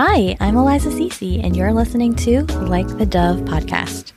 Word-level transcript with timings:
Hi, 0.00 0.36
I'm 0.38 0.56
Eliza 0.56 0.92
Ceci, 0.92 1.40
and 1.40 1.56
you're 1.56 1.72
listening 1.72 2.14
to 2.18 2.42
Like 2.44 2.86
the 2.86 3.04
Dove 3.04 3.38
podcast. 3.38 4.12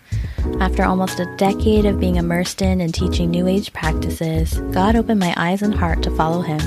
After 0.59 0.83
almost 0.83 1.19
a 1.19 1.35
decade 1.37 1.87
of 1.87 1.99
being 1.99 2.17
immersed 2.17 2.61
in 2.61 2.81
and 2.81 2.93
teaching 2.93 3.31
New 3.31 3.47
Age 3.47 3.73
practices, 3.73 4.59
God 4.73 4.95
opened 4.95 5.19
my 5.19 5.33
eyes 5.37 5.63
and 5.63 5.73
heart 5.73 6.03
to 6.03 6.15
follow 6.15 6.41
Him. 6.43 6.61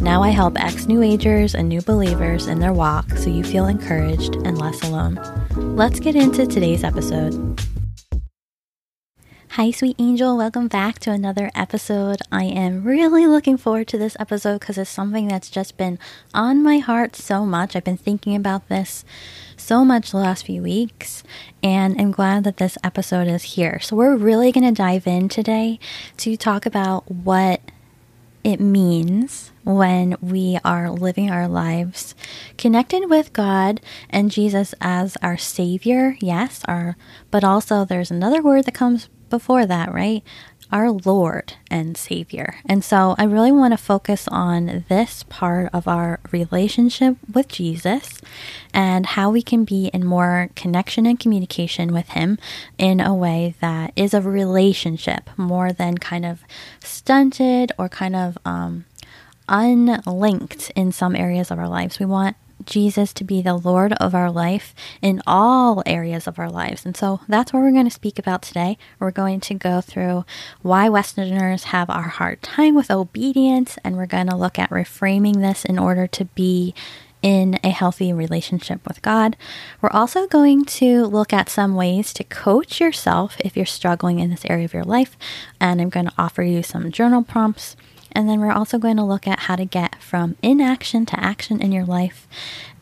Now 0.00 0.22
I 0.22 0.28
help 0.28 0.60
ex 0.60 0.84
New 0.84 1.02
Agers 1.02 1.54
and 1.54 1.66
new 1.66 1.80
believers 1.80 2.46
in 2.46 2.60
their 2.60 2.74
walk 2.74 3.08
so 3.12 3.30
you 3.30 3.42
feel 3.42 3.64
encouraged 3.64 4.34
and 4.44 4.58
less 4.58 4.82
alone. 4.82 5.18
Let's 5.56 5.98
get 5.98 6.14
into 6.14 6.46
today's 6.46 6.84
episode. 6.84 7.61
Hi, 9.56 9.70
sweet 9.70 9.96
angel. 9.98 10.38
Welcome 10.38 10.68
back 10.68 10.98
to 11.00 11.10
another 11.10 11.50
episode. 11.54 12.22
I 12.32 12.44
am 12.44 12.84
really 12.84 13.26
looking 13.26 13.58
forward 13.58 13.86
to 13.88 13.98
this 13.98 14.16
episode 14.18 14.60
because 14.60 14.78
it's 14.78 14.88
something 14.88 15.28
that's 15.28 15.50
just 15.50 15.76
been 15.76 15.98
on 16.32 16.62
my 16.62 16.78
heart 16.78 17.14
so 17.14 17.44
much. 17.44 17.76
I've 17.76 17.84
been 17.84 17.98
thinking 17.98 18.34
about 18.34 18.70
this 18.70 19.04
so 19.54 19.84
much 19.84 20.10
the 20.10 20.16
last 20.16 20.46
few 20.46 20.62
weeks, 20.62 21.22
and 21.62 22.00
I'm 22.00 22.12
glad 22.12 22.44
that 22.44 22.56
this 22.56 22.78
episode 22.82 23.28
is 23.28 23.42
here. 23.42 23.78
So, 23.78 23.94
we're 23.94 24.16
really 24.16 24.52
going 24.52 24.64
to 24.64 24.72
dive 24.72 25.06
in 25.06 25.28
today 25.28 25.78
to 26.16 26.34
talk 26.38 26.64
about 26.64 27.10
what 27.10 27.60
it 28.42 28.58
means 28.58 29.52
when 29.64 30.16
we 30.22 30.58
are 30.64 30.90
living 30.90 31.30
our 31.30 31.46
lives 31.46 32.14
connected 32.56 33.10
with 33.10 33.34
God 33.34 33.82
and 34.08 34.30
Jesus 34.30 34.74
as 34.80 35.16
our 35.22 35.36
savior 35.36 36.16
yes 36.20 36.62
our 36.66 36.96
but 37.30 37.44
also 37.44 37.84
there's 37.84 38.10
another 38.10 38.42
word 38.42 38.64
that 38.64 38.74
comes 38.74 39.08
before 39.32 39.66
that, 39.66 39.92
right? 39.92 40.22
Our 40.70 40.90
Lord 40.90 41.54
and 41.70 41.96
Savior. 41.96 42.56
And 42.66 42.84
so 42.84 43.14
I 43.18 43.24
really 43.24 43.50
want 43.50 43.72
to 43.72 43.78
focus 43.78 44.28
on 44.28 44.84
this 44.88 45.24
part 45.24 45.70
of 45.72 45.88
our 45.88 46.20
relationship 46.30 47.16
with 47.34 47.48
Jesus 47.48 48.20
and 48.72 49.06
how 49.06 49.30
we 49.30 49.42
can 49.42 49.64
be 49.64 49.86
in 49.88 50.04
more 50.04 50.50
connection 50.54 51.06
and 51.06 51.18
communication 51.18 51.92
with 51.92 52.10
Him 52.10 52.38
in 52.78 53.00
a 53.00 53.14
way 53.14 53.54
that 53.60 53.92
is 53.96 54.14
a 54.14 54.20
relationship 54.20 55.28
more 55.36 55.72
than 55.72 55.98
kind 55.98 56.24
of 56.24 56.42
stunted 56.80 57.72
or 57.78 57.88
kind 57.88 58.14
of 58.14 58.38
um, 58.44 58.84
unlinked 59.48 60.70
in 60.76 60.92
some 60.92 61.16
areas 61.16 61.50
of 61.50 61.58
our 61.58 61.68
lives. 61.68 61.98
We 61.98 62.06
want 62.06 62.36
Jesus 62.66 63.12
to 63.14 63.24
be 63.24 63.42
the 63.42 63.54
Lord 63.54 63.92
of 63.94 64.14
our 64.14 64.30
life 64.30 64.74
in 65.00 65.22
all 65.26 65.82
areas 65.86 66.26
of 66.26 66.38
our 66.38 66.50
lives. 66.50 66.84
And 66.84 66.96
so 66.96 67.20
that's 67.28 67.52
what 67.52 67.60
we're 67.60 67.72
going 67.72 67.84
to 67.84 67.90
speak 67.90 68.18
about 68.18 68.42
today. 68.42 68.78
We're 68.98 69.10
going 69.10 69.40
to 69.40 69.54
go 69.54 69.80
through 69.80 70.24
why 70.62 70.88
Westerners 70.88 71.64
have 71.64 71.90
our 71.90 72.02
hard 72.02 72.42
time 72.42 72.74
with 72.74 72.90
obedience, 72.90 73.78
and 73.84 73.96
we're 73.96 74.06
going 74.06 74.28
to 74.28 74.36
look 74.36 74.58
at 74.58 74.70
reframing 74.70 75.36
this 75.36 75.64
in 75.64 75.78
order 75.78 76.06
to 76.06 76.24
be 76.26 76.74
in 77.22 77.58
a 77.62 77.70
healthy 77.70 78.12
relationship 78.12 78.86
with 78.86 79.00
God. 79.00 79.36
We're 79.80 79.90
also 79.90 80.26
going 80.26 80.64
to 80.64 81.06
look 81.06 81.32
at 81.32 81.48
some 81.48 81.74
ways 81.74 82.12
to 82.14 82.24
coach 82.24 82.80
yourself 82.80 83.36
if 83.38 83.56
you're 83.56 83.64
struggling 83.64 84.18
in 84.18 84.30
this 84.30 84.44
area 84.46 84.64
of 84.64 84.74
your 84.74 84.84
life, 84.84 85.16
and 85.60 85.80
I'm 85.80 85.88
going 85.88 86.06
to 86.06 86.12
offer 86.18 86.42
you 86.42 86.62
some 86.62 86.90
journal 86.90 87.22
prompts 87.22 87.76
and 88.14 88.28
then 88.28 88.40
we're 88.40 88.52
also 88.52 88.78
going 88.78 88.96
to 88.96 89.04
look 89.04 89.26
at 89.26 89.40
how 89.40 89.56
to 89.56 89.64
get 89.64 90.02
from 90.02 90.36
inaction 90.42 91.06
to 91.06 91.20
action 91.20 91.60
in 91.60 91.72
your 91.72 91.84
life. 91.84 92.26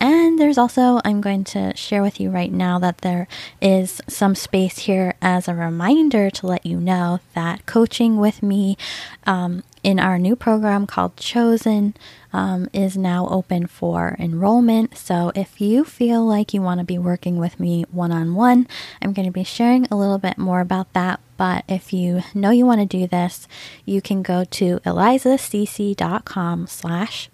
And 0.00 0.38
there's 0.38 0.56
also, 0.56 1.00
I'm 1.04 1.20
going 1.20 1.44
to 1.44 1.76
share 1.76 2.02
with 2.02 2.20
you 2.20 2.30
right 2.30 2.52
now 2.52 2.78
that 2.78 2.98
there 2.98 3.28
is 3.60 4.00
some 4.08 4.34
space 4.34 4.80
here 4.80 5.14
as 5.20 5.46
a 5.46 5.54
reminder 5.54 6.30
to 6.30 6.46
let 6.46 6.64
you 6.64 6.80
know 6.80 7.20
that 7.34 7.66
coaching 7.66 8.16
with 8.16 8.42
me 8.42 8.78
um, 9.26 9.62
in 9.82 9.98
our 9.98 10.18
new 10.18 10.36
program 10.36 10.86
called 10.86 11.16
Chosen 11.16 11.94
um, 12.32 12.68
is 12.72 12.96
now 12.96 13.26
open 13.28 13.66
for 13.66 14.16
enrollment. 14.18 14.96
So 14.96 15.32
if 15.34 15.60
you 15.60 15.84
feel 15.84 16.24
like 16.24 16.52
you 16.54 16.62
want 16.62 16.80
to 16.80 16.84
be 16.84 16.98
working 16.98 17.36
with 17.36 17.58
me 17.58 17.84
one 17.90 18.12
on 18.12 18.34
one, 18.34 18.68
I'm 19.00 19.12
going 19.12 19.26
to 19.26 19.32
be 19.32 19.44
sharing 19.44 19.86
a 19.86 19.96
little 19.96 20.18
bit 20.18 20.38
more 20.38 20.60
about 20.60 20.92
that. 20.92 21.20
But 21.36 21.64
if 21.68 21.92
you 21.92 22.22
know 22.34 22.50
you 22.50 22.66
want 22.66 22.80
to 22.80 22.86
do 22.86 23.06
this, 23.06 23.48
you 23.84 24.02
can 24.02 24.22
go 24.22 24.44
to 24.44 24.80
elizaceci.com 24.80 26.66
slash 26.66 27.30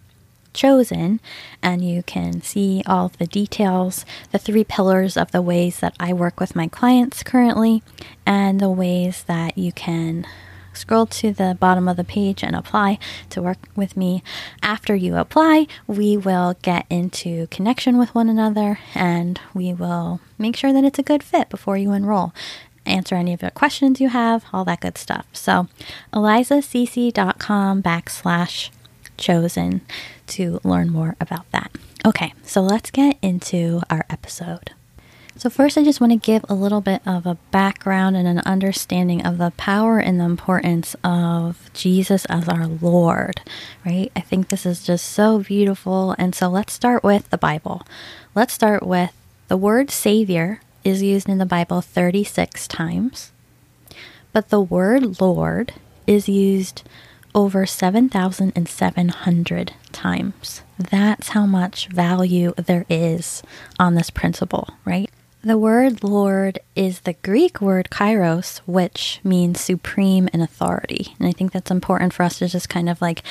chosen 0.53 1.21
and 1.63 1.85
you 1.87 2.03
can 2.03 2.41
see 2.41 2.83
all 2.87 3.13
the 3.19 3.27
details 3.27 4.07
the 4.33 4.39
three 4.39 4.65
pillars 4.65 5.15
of 5.15 5.31
the 5.31 5.43
ways 5.43 5.81
that 5.81 5.95
i 6.01 6.15
work 6.15 6.41
with 6.41 6.57
my 6.57 6.67
clients 6.67 7.23
currently 7.23 7.83
and 8.25 8.59
the 8.59 8.71
ways 8.71 9.23
that 9.25 9.59
you 9.59 9.71
can 9.71 10.27
scroll 10.77 11.07
to 11.07 11.33
the 11.33 11.57
bottom 11.59 11.89
of 11.89 11.97
the 11.97 12.05
page 12.05 12.43
and 12.43 12.55
apply 12.55 12.99
to 13.31 13.43
work 13.43 13.59
with 13.75 13.97
me. 13.97 14.23
After 14.63 14.95
you 14.95 15.17
apply, 15.17 15.67
we 15.87 16.17
will 16.17 16.57
get 16.63 16.87
into 16.91 17.47
connection 17.49 17.99
with 17.99 18.15
one 18.15 18.29
another 18.29 18.79
and 18.95 19.41
we 19.55 19.73
will 19.73 20.21
make 20.39 20.57
sure 20.57 20.73
that 20.73 20.85
it's 20.85 20.99
a 20.99 21.03
good 21.05 21.23
fit 21.23 21.49
before 21.49 21.77
you 21.77 21.93
enroll. 21.93 22.33
Answer 22.85 23.17
any 23.17 23.33
of 23.33 23.41
the 23.41 23.51
questions 23.51 24.01
you 24.01 24.11
have, 24.11 24.45
all 24.53 24.65
that 24.65 24.81
good 24.81 24.97
stuff. 24.97 25.27
So, 25.33 25.67
elizaceci.com 26.13 27.83
backslash 27.83 28.71
chosen 29.17 29.81
to 30.29 30.61
learn 30.63 30.91
more 30.91 31.17
about 31.21 31.51
that. 31.51 31.71
Okay, 32.07 32.33
so 32.45 32.61
let's 32.61 32.91
get 32.91 33.19
into 33.23 33.81
our 33.91 34.05
episode. 34.09 34.71
So, 35.39 35.51
first, 35.51 35.77
I 35.77 35.85
just 35.85 36.01
want 36.01 36.13
to 36.13 36.19
give 36.19 36.47
a 36.49 36.55
little 36.55 36.81
bit 36.81 37.03
of 37.07 37.27
a 37.27 37.37
background 37.51 38.17
and 38.17 38.27
an 38.27 38.39
understanding 38.47 39.27
of 39.27 39.37
the 39.37 39.53
power 39.59 39.99
and 39.99 40.19
the 40.19 40.25
importance 40.25 40.97
of 41.05 41.71
Jesus 41.75 42.25
as 42.27 42.49
our 42.49 42.67
Lord, 42.67 43.43
right? 43.85 44.11
I 44.17 44.21
think 44.21 44.49
this 44.49 44.65
is 44.65 44.83
just 44.83 45.07
so 45.07 45.41
beautiful. 45.41 46.15
And 46.19 46.35
so, 46.35 46.49
let's 46.49 46.73
start 46.73 47.05
with 47.05 47.29
the 47.29 47.37
Bible. 47.37 47.83
Let's 48.35 48.55
start 48.55 48.83
with 48.83 49.13
the 49.49 49.59
word 49.59 49.91
Savior 49.91 50.63
is 50.85 51.03
used 51.03 51.29
in 51.29 51.37
the 51.37 51.45
Bible 51.45 51.83
36 51.83 52.67
times, 52.67 53.31
but 54.33 54.49
the 54.49 54.63
word 54.63 55.21
Lord 55.21 55.75
is 56.07 56.31
used 56.31 56.83
over 57.35 57.67
7,700 57.67 59.75
times. 59.93 60.63
That's 60.79 61.29
how 61.29 61.45
much 61.45 61.89
value 61.89 62.55
there 62.57 62.87
is 62.89 63.43
on 63.79 63.95
this 63.95 64.09
principle, 64.09 64.71
right? 64.87 65.06
The 65.47 65.57
word 65.57 66.03
Lord 66.03 66.59
is 66.75 67.03
the 67.03 67.13
Greek 67.13 67.61
word 67.61 67.87
kairos, 67.89 68.59
which 68.67 69.21
means 69.23 69.61
supreme 69.61 70.29
in 70.33 70.41
authority. 70.41 71.15
And 71.21 71.29
I 71.29 71.31
think 71.31 71.53
that's 71.53 71.71
important 71.71 72.13
for 72.13 72.25
us 72.25 72.41
to 72.41 72.49
just 72.49 72.69
kind 72.69 72.89
of 72.89 73.01
like 73.01 73.23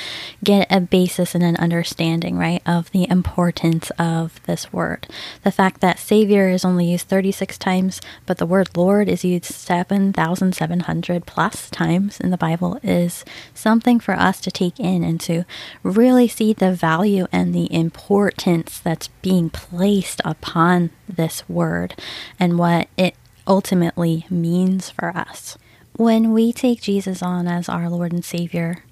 get 0.42 0.66
a 0.70 0.80
basis 0.80 1.34
and 1.34 1.44
an 1.44 1.56
understanding, 1.56 2.38
right, 2.38 2.62
of 2.64 2.90
the 2.92 3.06
importance 3.10 3.90
of 3.98 4.42
this 4.46 4.72
word. 4.72 5.06
The 5.42 5.52
fact 5.52 5.82
that 5.82 5.98
Savior 5.98 6.48
is 6.48 6.64
only 6.64 6.86
used 6.86 7.06
36 7.06 7.58
times, 7.58 8.00
but 8.24 8.38
the 8.38 8.46
word 8.46 8.74
Lord 8.74 9.10
is 9.10 9.22
used 9.22 9.44
7,700 9.44 11.26
plus 11.26 11.68
times 11.68 12.18
in 12.18 12.30
the 12.30 12.38
Bible 12.38 12.80
is 12.82 13.26
something 13.52 14.00
for 14.00 14.14
us 14.14 14.40
to 14.40 14.50
take 14.50 14.80
in 14.80 15.04
and 15.04 15.20
to 15.20 15.44
really 15.82 16.28
see 16.28 16.54
the 16.54 16.72
value 16.72 17.26
and 17.30 17.54
the 17.54 17.70
importance 17.70 18.78
that's 18.78 19.08
being 19.20 19.50
placed 19.50 20.22
upon 20.24 20.88
this 21.08 21.48
word 21.48 21.94
and 22.38 22.58
what 22.58 22.88
it 22.96 23.14
ultimately 23.46 24.26
means 24.28 24.90
for 24.90 25.16
us. 25.16 25.56
When 25.96 26.32
we 26.32 26.52
take 26.52 26.82
Jesus 26.82 27.22
on 27.22 27.48
as 27.48 27.68
our 27.68 27.88
Lord 27.88 28.12
and 28.12 28.24
Savior, 28.24 28.84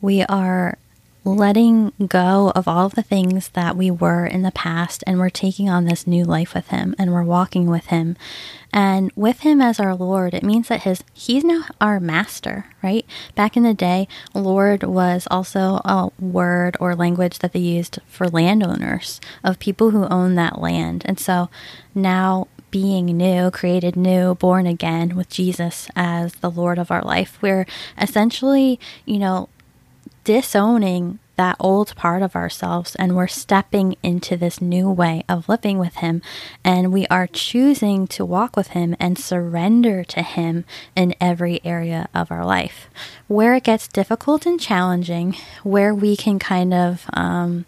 we 0.00 0.22
are 0.24 0.76
letting 1.24 1.92
go 2.08 2.50
of 2.54 2.66
all 2.66 2.86
of 2.86 2.94
the 2.94 3.02
things 3.02 3.48
that 3.50 3.76
we 3.76 3.90
were 3.90 4.26
in 4.26 4.42
the 4.42 4.50
past 4.50 5.04
and 5.06 5.18
we're 5.18 5.30
taking 5.30 5.68
on 5.68 5.84
this 5.84 6.06
new 6.06 6.24
life 6.24 6.52
with 6.54 6.68
him 6.68 6.94
and 6.98 7.12
we're 7.12 7.22
walking 7.22 7.66
with 7.70 7.86
him 7.86 8.16
and 8.72 9.12
with 9.14 9.40
him 9.40 9.60
as 9.60 9.78
our 9.78 9.94
lord 9.94 10.34
it 10.34 10.42
means 10.42 10.66
that 10.68 10.82
his 10.82 11.04
he's 11.12 11.44
now 11.44 11.62
our 11.80 12.00
master 12.00 12.66
right 12.82 13.06
back 13.36 13.56
in 13.56 13.62
the 13.62 13.74
day 13.74 14.08
lord 14.34 14.82
was 14.82 15.28
also 15.30 15.80
a 15.84 16.10
word 16.18 16.76
or 16.80 16.96
language 16.96 17.38
that 17.38 17.52
they 17.52 17.60
used 17.60 18.00
for 18.08 18.28
landowners 18.28 19.20
of 19.44 19.58
people 19.60 19.90
who 19.90 20.06
own 20.08 20.34
that 20.34 20.60
land 20.60 21.02
and 21.06 21.20
so 21.20 21.48
now 21.94 22.48
being 22.72 23.04
new, 23.04 23.50
created 23.50 23.96
new, 23.96 24.34
born 24.34 24.66
again 24.66 25.14
with 25.14 25.28
Jesus 25.28 25.88
as 25.94 26.32
the 26.36 26.50
Lord 26.50 26.78
of 26.78 26.90
our 26.90 27.02
life. 27.02 27.38
We're 27.42 27.66
essentially, 27.98 28.80
you 29.04 29.18
know, 29.18 29.50
disowning 30.24 31.18
that 31.36 31.56
old 31.58 31.94
part 31.96 32.22
of 32.22 32.36
ourselves 32.36 32.94
and 32.96 33.16
we're 33.16 33.26
stepping 33.26 33.96
into 34.02 34.36
this 34.36 34.60
new 34.60 34.90
way 34.90 35.24
of 35.28 35.48
living 35.48 35.78
with 35.78 35.96
Him. 35.96 36.22
And 36.62 36.92
we 36.92 37.06
are 37.06 37.26
choosing 37.26 38.06
to 38.08 38.24
walk 38.24 38.56
with 38.56 38.68
Him 38.68 38.94
and 39.00 39.18
surrender 39.18 40.04
to 40.04 40.22
Him 40.22 40.64
in 40.94 41.14
every 41.20 41.60
area 41.64 42.08
of 42.14 42.30
our 42.30 42.44
life. 42.44 42.88
Where 43.28 43.54
it 43.54 43.64
gets 43.64 43.88
difficult 43.88 44.46
and 44.46 44.60
challenging, 44.60 45.36
where 45.62 45.94
we 45.94 46.16
can 46.16 46.38
kind 46.38 46.74
of, 46.74 47.06
um, 47.12 47.64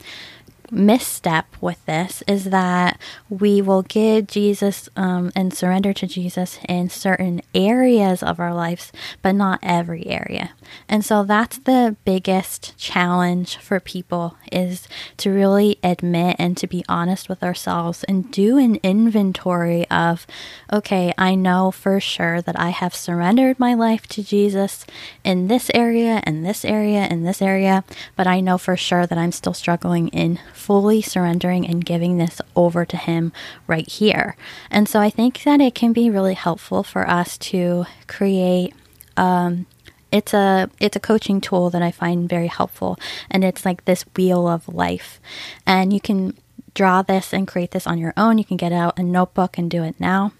misstep 0.75 1.47
with 1.61 1.85
this 1.87 2.23
is 2.27 2.45
that 2.45 2.99
we 3.29 3.63
will 3.63 3.83
give 3.83 4.27
Jesus 4.27 4.89
um, 4.97 5.33
and 5.35 5.55
surrender 5.55 5.93
to 5.93 6.07
Jesus 6.07 6.59
in 6.69 6.91
certain 6.91 7.41
areas 7.55 8.23
of 8.23 8.41
our 8.41 8.55
lives, 8.55 8.93
but 9.23 9.33
not 9.33 9.61
every 9.63 10.07
area. 10.07 10.51
And 10.89 11.05
so 11.05 11.25
that's 11.25 11.59
the 11.59 11.97
biggest 12.05 12.77
challenge 12.77 13.57
for 13.57 13.81
people 13.81 14.37
is 14.53 14.89
to 15.19 15.31
really 15.31 15.79
admit 15.83 16.37
and 16.39 16.57
to 16.57 16.67
be 16.67 16.85
honest 16.89 17.29
with 17.29 17.43
ourselves 17.43 18.05
and 18.05 18.31
do 18.31 18.59
an 18.59 18.77
inventory 18.83 19.89
of, 19.91 20.27
okay, 20.73 21.13
I 21.17 21.35
know 21.35 21.71
for 21.71 22.01
sure 22.01 22.41
that 22.43 22.59
I 22.59 22.71
have 22.71 22.95
surrendered 22.95 23.59
my 23.59 23.75
life 23.75 24.07
to 24.09 24.23
Jesus 24.23 24.87
in 25.23 25.49
this 25.49 25.71
area 25.75 26.23
and 26.25 26.45
this 26.45 26.65
area 26.65 27.01
and 27.01 27.27
this 27.27 27.43
area, 27.43 27.85
but 28.17 28.27
I 28.27 28.41
know 28.41 28.59
for 28.59 28.77
sure 28.77 29.07
that 29.07 29.19
I'm 29.19 29.33
still 29.33 29.55
struggling 29.55 30.09
in 30.09 30.39
fully 30.65 31.03
surrendering 31.03 31.67
and 31.67 31.85
giving 31.85 32.17
this 32.17 32.41
over 32.57 32.85
to 32.87 32.97
Him 32.97 33.33
right 33.67 33.89
here. 33.89 34.35
And 34.71 34.89
so 34.89 34.99
I 34.99 35.11
think 35.11 35.43
that 35.43 35.61
it 35.61 35.75
can 35.75 35.93
be 35.93 36.09
really 36.09 36.35
helpful 36.35 36.83
for 36.83 37.09
us 37.09 37.37
to 37.39 37.85
create. 38.07 38.73
Um, 39.17 39.67
it's 40.11 40.33
a 40.33 40.71
it's 40.81 40.97
a 40.97 41.01
coaching 41.01 41.41
tool 41.41 41.71
that 41.71 41.83
I 41.83 41.91
find 41.91 42.29
very 42.29 42.47
helpful, 42.47 42.99
and 43.31 43.45
it's 43.45 43.65
like 43.65 43.85
this 43.85 44.05
wheel 44.17 44.47
of 44.49 44.69
life, 44.69 45.21
and 45.67 45.93
you 45.93 46.01
can 46.01 46.35
draw 46.73 47.03
this 47.03 47.33
and 47.33 47.47
create 47.47 47.73
this 47.73 47.87
on 47.87 47.99
your 47.99 48.15
own. 48.17 48.39
You 48.39 48.45
can 48.45 48.57
get 48.57 48.73
out 48.73 48.99
a 48.99 49.03
notebook 49.03 49.59
and 49.59 49.71
do 49.71 49.83
it 49.83 49.99
now. 49.99 50.33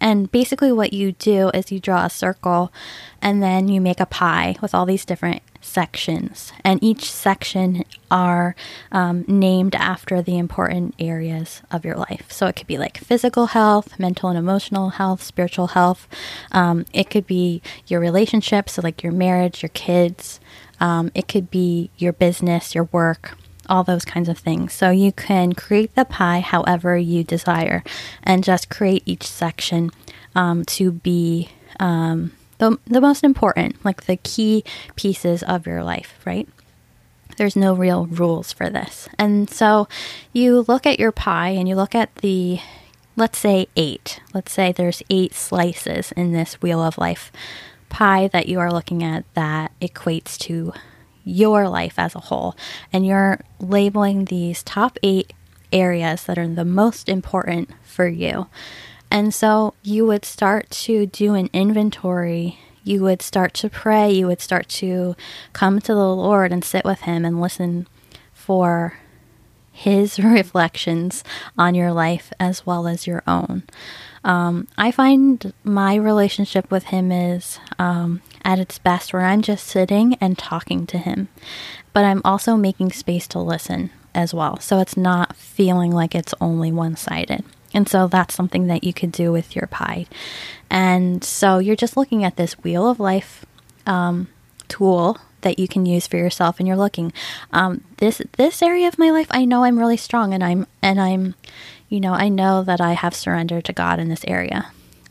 And 0.00 0.30
basically, 0.30 0.72
what 0.72 0.92
you 0.92 1.12
do 1.12 1.50
is 1.50 1.72
you 1.72 1.80
draw 1.80 2.04
a 2.04 2.10
circle 2.10 2.72
and 3.22 3.42
then 3.42 3.68
you 3.68 3.80
make 3.80 4.00
a 4.00 4.06
pie 4.06 4.56
with 4.60 4.74
all 4.74 4.86
these 4.86 5.04
different 5.04 5.42
sections. 5.60 6.52
And 6.64 6.82
each 6.82 7.10
section 7.10 7.84
are 8.10 8.54
um, 8.90 9.24
named 9.28 9.74
after 9.74 10.22
the 10.22 10.38
important 10.38 10.94
areas 10.98 11.62
of 11.70 11.84
your 11.84 11.96
life. 11.96 12.30
So 12.32 12.46
it 12.46 12.56
could 12.56 12.66
be 12.66 12.78
like 12.78 12.98
physical 12.98 13.46
health, 13.46 13.98
mental 13.98 14.28
and 14.28 14.38
emotional 14.38 14.90
health, 14.90 15.22
spiritual 15.22 15.68
health. 15.68 16.08
Um, 16.52 16.86
it 16.92 17.10
could 17.10 17.26
be 17.26 17.62
your 17.86 18.00
relationships, 18.00 18.72
so 18.72 18.82
like 18.82 19.02
your 19.02 19.12
marriage, 19.12 19.62
your 19.62 19.70
kids. 19.70 20.40
Um, 20.80 21.10
it 21.14 21.28
could 21.28 21.50
be 21.50 21.90
your 21.96 22.12
business, 22.12 22.74
your 22.74 22.84
work 22.84 23.36
all 23.68 23.84
those 23.84 24.04
kinds 24.04 24.28
of 24.28 24.36
things. 24.36 24.72
So 24.72 24.90
you 24.90 25.12
can 25.12 25.52
create 25.52 25.94
the 25.94 26.04
pie 26.04 26.40
however 26.40 26.98
you 26.98 27.22
desire 27.22 27.84
and 28.24 28.42
just 28.42 28.68
create 28.68 29.04
each 29.06 29.22
section 29.22 29.92
um, 30.34 30.64
to 30.64 30.90
be 30.90 31.50
um, 31.78 32.32
the, 32.60 32.78
the 32.86 33.00
most 33.00 33.24
important, 33.24 33.82
like 33.84 34.04
the 34.04 34.16
key 34.18 34.62
pieces 34.94 35.42
of 35.42 35.66
your 35.66 35.82
life, 35.82 36.20
right? 36.24 36.48
There's 37.36 37.56
no 37.56 37.74
real 37.74 38.06
rules 38.06 38.52
for 38.52 38.68
this. 38.68 39.08
And 39.18 39.48
so 39.48 39.88
you 40.32 40.64
look 40.68 40.86
at 40.86 41.00
your 41.00 41.10
pie 41.10 41.48
and 41.48 41.66
you 41.66 41.74
look 41.74 41.94
at 41.94 42.14
the, 42.16 42.60
let's 43.16 43.38
say, 43.38 43.66
eight. 43.76 44.20
Let's 44.34 44.52
say 44.52 44.72
there's 44.72 45.02
eight 45.08 45.34
slices 45.34 46.12
in 46.12 46.32
this 46.32 46.60
wheel 46.60 46.82
of 46.82 46.98
life 46.98 47.32
pie 47.88 48.28
that 48.28 48.46
you 48.46 48.60
are 48.60 48.70
looking 48.70 49.02
at 49.02 49.24
that 49.34 49.72
equates 49.80 50.36
to 50.38 50.72
your 51.24 51.68
life 51.68 51.94
as 51.98 52.14
a 52.14 52.20
whole. 52.20 52.56
And 52.92 53.06
you're 53.06 53.40
labeling 53.58 54.26
these 54.26 54.62
top 54.62 54.98
eight 55.02 55.32
areas 55.72 56.24
that 56.24 56.38
are 56.38 56.46
the 56.46 56.64
most 56.64 57.08
important 57.08 57.70
for 57.82 58.06
you. 58.06 58.48
And 59.10 59.34
so 59.34 59.74
you 59.82 60.06
would 60.06 60.24
start 60.24 60.70
to 60.70 61.06
do 61.06 61.34
an 61.34 61.50
inventory. 61.52 62.58
You 62.84 63.02
would 63.02 63.22
start 63.22 63.54
to 63.54 63.68
pray. 63.70 64.10
You 64.10 64.26
would 64.28 64.40
start 64.40 64.68
to 64.68 65.16
come 65.52 65.80
to 65.80 65.94
the 65.94 66.14
Lord 66.14 66.52
and 66.52 66.64
sit 66.64 66.84
with 66.84 67.00
Him 67.00 67.24
and 67.24 67.40
listen 67.40 67.86
for 68.32 68.98
His 69.72 70.18
reflections 70.22 71.24
on 71.58 71.74
your 71.74 71.92
life 71.92 72.32
as 72.38 72.64
well 72.64 72.86
as 72.86 73.06
your 73.06 73.22
own. 73.26 73.64
Um, 74.22 74.68
I 74.76 74.90
find 74.90 75.52
my 75.64 75.94
relationship 75.94 76.70
with 76.70 76.84
Him 76.84 77.10
is 77.10 77.58
um, 77.78 78.20
at 78.44 78.58
its 78.58 78.78
best 78.78 79.12
where 79.12 79.22
I'm 79.22 79.42
just 79.42 79.66
sitting 79.66 80.14
and 80.20 80.38
talking 80.38 80.86
to 80.86 80.98
him. 80.98 81.28
But 81.92 82.04
I'm 82.04 82.22
also 82.24 82.56
making 82.56 82.92
space 82.92 83.26
to 83.28 83.38
listen 83.38 83.90
as 84.14 84.34
well. 84.34 84.58
So 84.60 84.80
it's 84.80 84.96
not 84.96 85.36
feeling 85.36 85.92
like 85.92 86.14
it's 86.14 86.34
only 86.40 86.72
one 86.72 86.96
sided. 86.96 87.44
And 87.72 87.88
so 87.88 88.08
that's 88.08 88.34
something 88.34 88.66
that 88.66 88.84
you 88.84 88.92
could 88.92 89.12
do 89.12 89.32
with 89.32 89.54
your 89.54 89.66
pie. 89.66 90.06
And 90.68 91.22
so 91.22 91.58
you're 91.58 91.76
just 91.76 91.96
looking 91.96 92.24
at 92.24 92.36
this 92.36 92.58
wheel 92.58 92.88
of 92.88 93.00
life 93.00 93.44
um, 93.86 94.28
tool 94.68 95.18
that 95.42 95.58
you 95.58 95.66
can 95.66 95.86
use 95.86 96.06
for 96.06 96.16
yourself 96.16 96.58
and 96.58 96.68
you're 96.68 96.76
looking 96.76 97.12
um, 97.52 97.82
this 97.96 98.20
this 98.36 98.62
area 98.62 98.86
of 98.86 98.98
my 98.98 99.10
life 99.10 99.26
i 99.30 99.42
know 99.42 99.64
i'm 99.64 99.78
really 99.78 99.96
strong 99.96 100.34
and 100.34 100.44
i'm 100.44 100.66
and 100.82 101.00
i'm 101.00 101.34
you 101.88 101.98
know 101.98 102.12
i 102.12 102.28
know 102.28 102.62
that 102.62 102.78
i 102.78 102.92
have 102.92 103.14
surrendered 103.14 103.64
to 103.64 103.72
god 103.72 103.98
in 103.98 104.10
this 104.10 104.24
area 104.28 104.70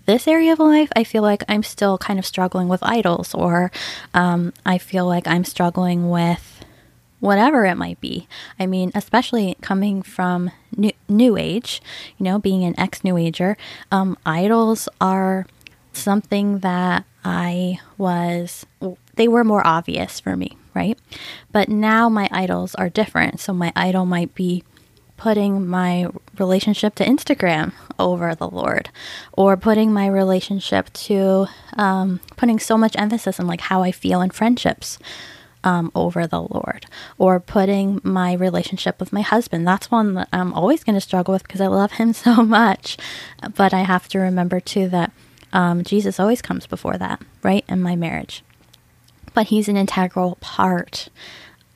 this 0.09 0.27
area 0.27 0.53
of 0.53 0.59
life, 0.59 0.89
I 0.95 1.03
feel 1.03 1.21
like 1.21 1.44
I'm 1.47 1.61
still 1.61 2.00
kind 2.00 2.17
of 2.17 2.25
struggling 2.25 2.67
with 2.67 2.81
idols, 2.81 3.35
or 3.35 3.71
um, 4.11 4.53
I 4.65 4.79
feel 4.79 5.06
like 5.06 5.27
I'm 5.27 5.44
struggling 5.44 6.09
with 6.09 6.58
whatever 7.19 7.66
it 7.66 7.75
might 7.75 8.00
be. 8.00 8.27
I 8.60 8.66
mean, 8.66 8.92
especially 8.95 9.56
coming 9.62 10.01
from 10.01 10.51
new, 10.75 10.92
new 11.07 11.38
age, 11.38 11.81
you 12.18 12.24
know, 12.24 12.39
being 12.39 12.63
an 12.63 12.80
ex 12.80 13.04
New 13.04 13.18
Ager, 13.18 13.57
um, 13.92 14.18
idols 14.25 14.88
are 15.01 15.45
something 15.94 16.60
that 16.60 17.06
I 17.24 17.80
was, 17.98 18.66
they 19.16 19.27
were 19.27 19.44
more 19.44 19.66
obvious 19.66 20.19
for 20.19 20.36
me, 20.36 20.57
right? 20.74 20.98
But 21.51 21.69
now 21.69 22.10
my 22.10 22.30
idols 22.31 22.75
are 22.75 22.89
different. 22.89 23.39
So 23.39 23.54
my 23.54 23.74
idol 23.75 24.06
might 24.06 24.33
be 24.36 24.63
putting 25.18 25.68
my 25.68 26.07
relationship 26.38 26.95
to 26.95 27.06
Instagram 27.06 27.74
over 28.00 28.33
the 28.33 28.48
Lord, 28.48 28.89
or 29.33 29.57
putting 29.57 29.92
my 29.92 30.07
relationship 30.07 30.92
to 30.94 31.48
um, 31.74 32.21
putting 32.38 32.57
so 32.57 32.77
much 32.77 32.95
emphasis 32.98 33.38
on 33.38 33.45
like 33.45 33.60
how 33.60 33.83
I 33.83 33.92
feel 33.92 34.21
in 34.21 34.30
friendships 34.30 34.98
um, 35.63 35.91
over 35.94 36.25
the 36.25 36.41
Lord, 36.41 36.85
or 37.17 37.39
putting 37.39 38.00
my 38.03 38.33
relationship 38.33 39.00
with 39.00 39.13
my 39.13 39.21
husband. 39.21 39.67
That's 39.67 39.91
one 39.91 40.13
that 40.15 40.29
I'm 40.31 40.53
always 40.53 40.83
going 40.83 40.95
to 40.95 41.01
struggle 41.01 41.33
with 41.33 41.44
because 41.44 41.61
I 41.61 41.67
love 41.67 41.94
him 41.94 42.13
so 42.25 42.44
much, 42.44 42.97
but 43.56 43.73
I 43.73 43.81
have 43.81 44.07
to 44.09 44.19
remember 44.19 44.59
too 44.59 44.88
that 44.89 45.11
um, 45.51 45.83
Jesus 45.83 46.19
always 46.19 46.41
comes 46.41 46.67
before 46.67 46.97
that, 46.97 47.21
right? 47.44 47.65
In 47.67 47.81
my 47.81 47.95
marriage, 47.95 48.44
but 49.33 49.47
He's 49.47 49.67
an 49.67 49.77
integral 49.77 50.38
part 50.41 51.09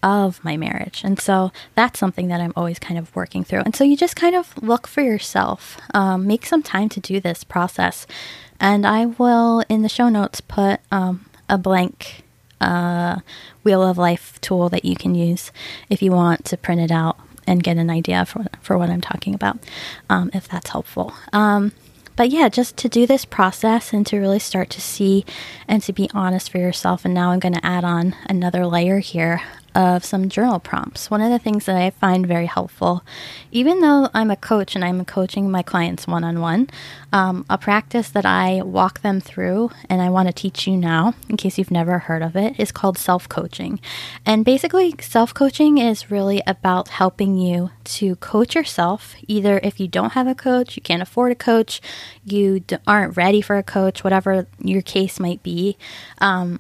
of 0.04 0.44
my 0.44 0.58
marriage. 0.58 1.02
And 1.04 1.20
so 1.20 1.52
that's 1.76 1.98
something 1.98 2.28
that 2.28 2.42
I'm 2.42 2.52
always 2.56 2.78
kind 2.78 3.00
of 3.00 3.16
working 3.16 3.44
through. 3.44 3.62
And 3.62 3.74
so 3.74 3.86
you 3.86 3.96
just 3.96 4.18
kind 4.18 4.36
of 4.36 4.62
look 4.62 4.86
for 4.86 5.02
yourself, 5.02 5.78
um, 5.94 6.28
make 6.28 6.46
some 6.46 6.62
time 6.62 6.90
to 6.90 7.00
do 7.00 7.22
this 7.22 7.46
process. 7.46 8.06
And 8.60 8.86
I 8.86 9.06
will, 9.06 9.64
in 9.70 9.82
the 9.82 9.90
show 9.90 10.10
notes, 10.10 10.42
put 10.42 10.82
um, 10.92 11.26
a 11.48 11.58
blank 11.58 12.23
uh, 12.64 13.20
Wheel 13.64 13.84
of 13.84 13.98
Life 13.98 14.40
tool 14.42 14.70
that 14.70 14.86
you 14.86 14.96
can 14.96 15.16
use 15.16 15.52
if 15.90 16.02
you 16.02 16.12
want 16.12 16.46
to 16.46 16.58
print 16.58 16.82
it 16.82 16.92
out 16.92 17.18
and 17.46 17.64
get 17.64 17.78
an 17.78 17.90
idea 17.90 18.26
for, 18.26 18.46
for 18.62 18.78
what 18.78 18.90
I'm 18.90 19.02
talking 19.02 19.36
about, 19.36 19.58
um, 20.10 20.32
if 20.34 20.48
that's 20.48 20.70
helpful. 20.70 21.14
Um, 21.34 21.74
but 22.16 22.30
yeah, 22.30 22.48
just 22.48 22.78
to 22.78 22.90
do 22.90 23.08
this 23.08 23.26
process 23.26 23.92
and 23.92 24.06
to 24.08 24.20
really 24.20 24.40
start 24.40 24.70
to 24.72 24.82
see 24.82 25.26
and 25.68 25.82
to 25.84 25.94
be 25.94 26.10
honest 26.14 26.52
for 26.52 26.60
yourself. 26.60 27.06
And 27.06 27.14
now 27.14 27.32
I'm 27.32 27.40
going 27.40 27.56
to 27.56 27.66
add 27.66 27.84
on 27.84 28.16
another 28.30 28.66
layer 28.68 29.00
here 29.00 29.42
of 29.76 30.06
some 30.06 30.30
journal 30.30 30.60
prompts. 30.60 31.10
One 31.10 31.22
of 31.22 31.30
the 31.30 31.40
things 31.40 31.66
that 31.66 31.76
I 31.76 31.90
find 31.90 32.28
very 32.28 32.46
helpful, 32.46 33.04
even 33.52 33.82
though 33.82 34.10
I'm 34.14 34.32
a 34.32 34.36
coach 34.36 34.76
and 34.76 34.84
I'm 34.84 35.04
coaching 35.06 35.50
my 35.50 35.64
clients 35.64 36.08
one 36.08 36.24
on 36.24 36.40
one, 36.40 36.70
a 37.12 37.58
practice 37.60 38.10
that 38.10 38.26
I 38.26 38.62
walk 38.62 39.02
them 39.02 39.20
through 39.20 39.72
and 39.90 40.02
I 40.02 40.10
want 40.10 40.28
to 40.28 40.34
teach 40.34 40.68
you 40.68 40.78
now, 40.78 41.14
in 41.30 41.38
case 41.38 41.58
you've 41.58 41.72
never 41.72 42.00
heard 42.00 42.22
of 42.22 42.36
it, 42.36 42.60
is 42.60 42.72
called 42.72 42.98
self 42.98 43.30
coaching. 43.30 43.80
And 44.26 44.46
basically, 44.46 44.96
self 45.00 45.34
coaching 45.34 45.78
is 45.78 46.12
really 46.12 46.42
about 46.48 46.90
helping 46.90 47.38
you 47.38 47.72
to 47.86 48.16
coach 48.18 48.56
yourself, 48.56 49.16
either 49.28 49.60
if 49.64 49.80
you 49.80 49.88
don't 49.88 50.14
have 50.14 50.28
a 50.28 50.36
coach, 50.36 50.76
you 50.76 50.82
can't 50.82 51.02
afford 51.02 51.32
a 51.32 51.36
coach, 51.36 51.82
you 52.26 52.64
aren't 52.88 53.18
ready 53.18 53.42
for 53.42 53.58
a 53.58 53.64
coach, 53.64 54.04
whatever 54.04 54.48
your 54.60 54.82
case 54.82 55.20
might 55.20 55.44
be. 55.44 55.78
Um, 56.20 56.60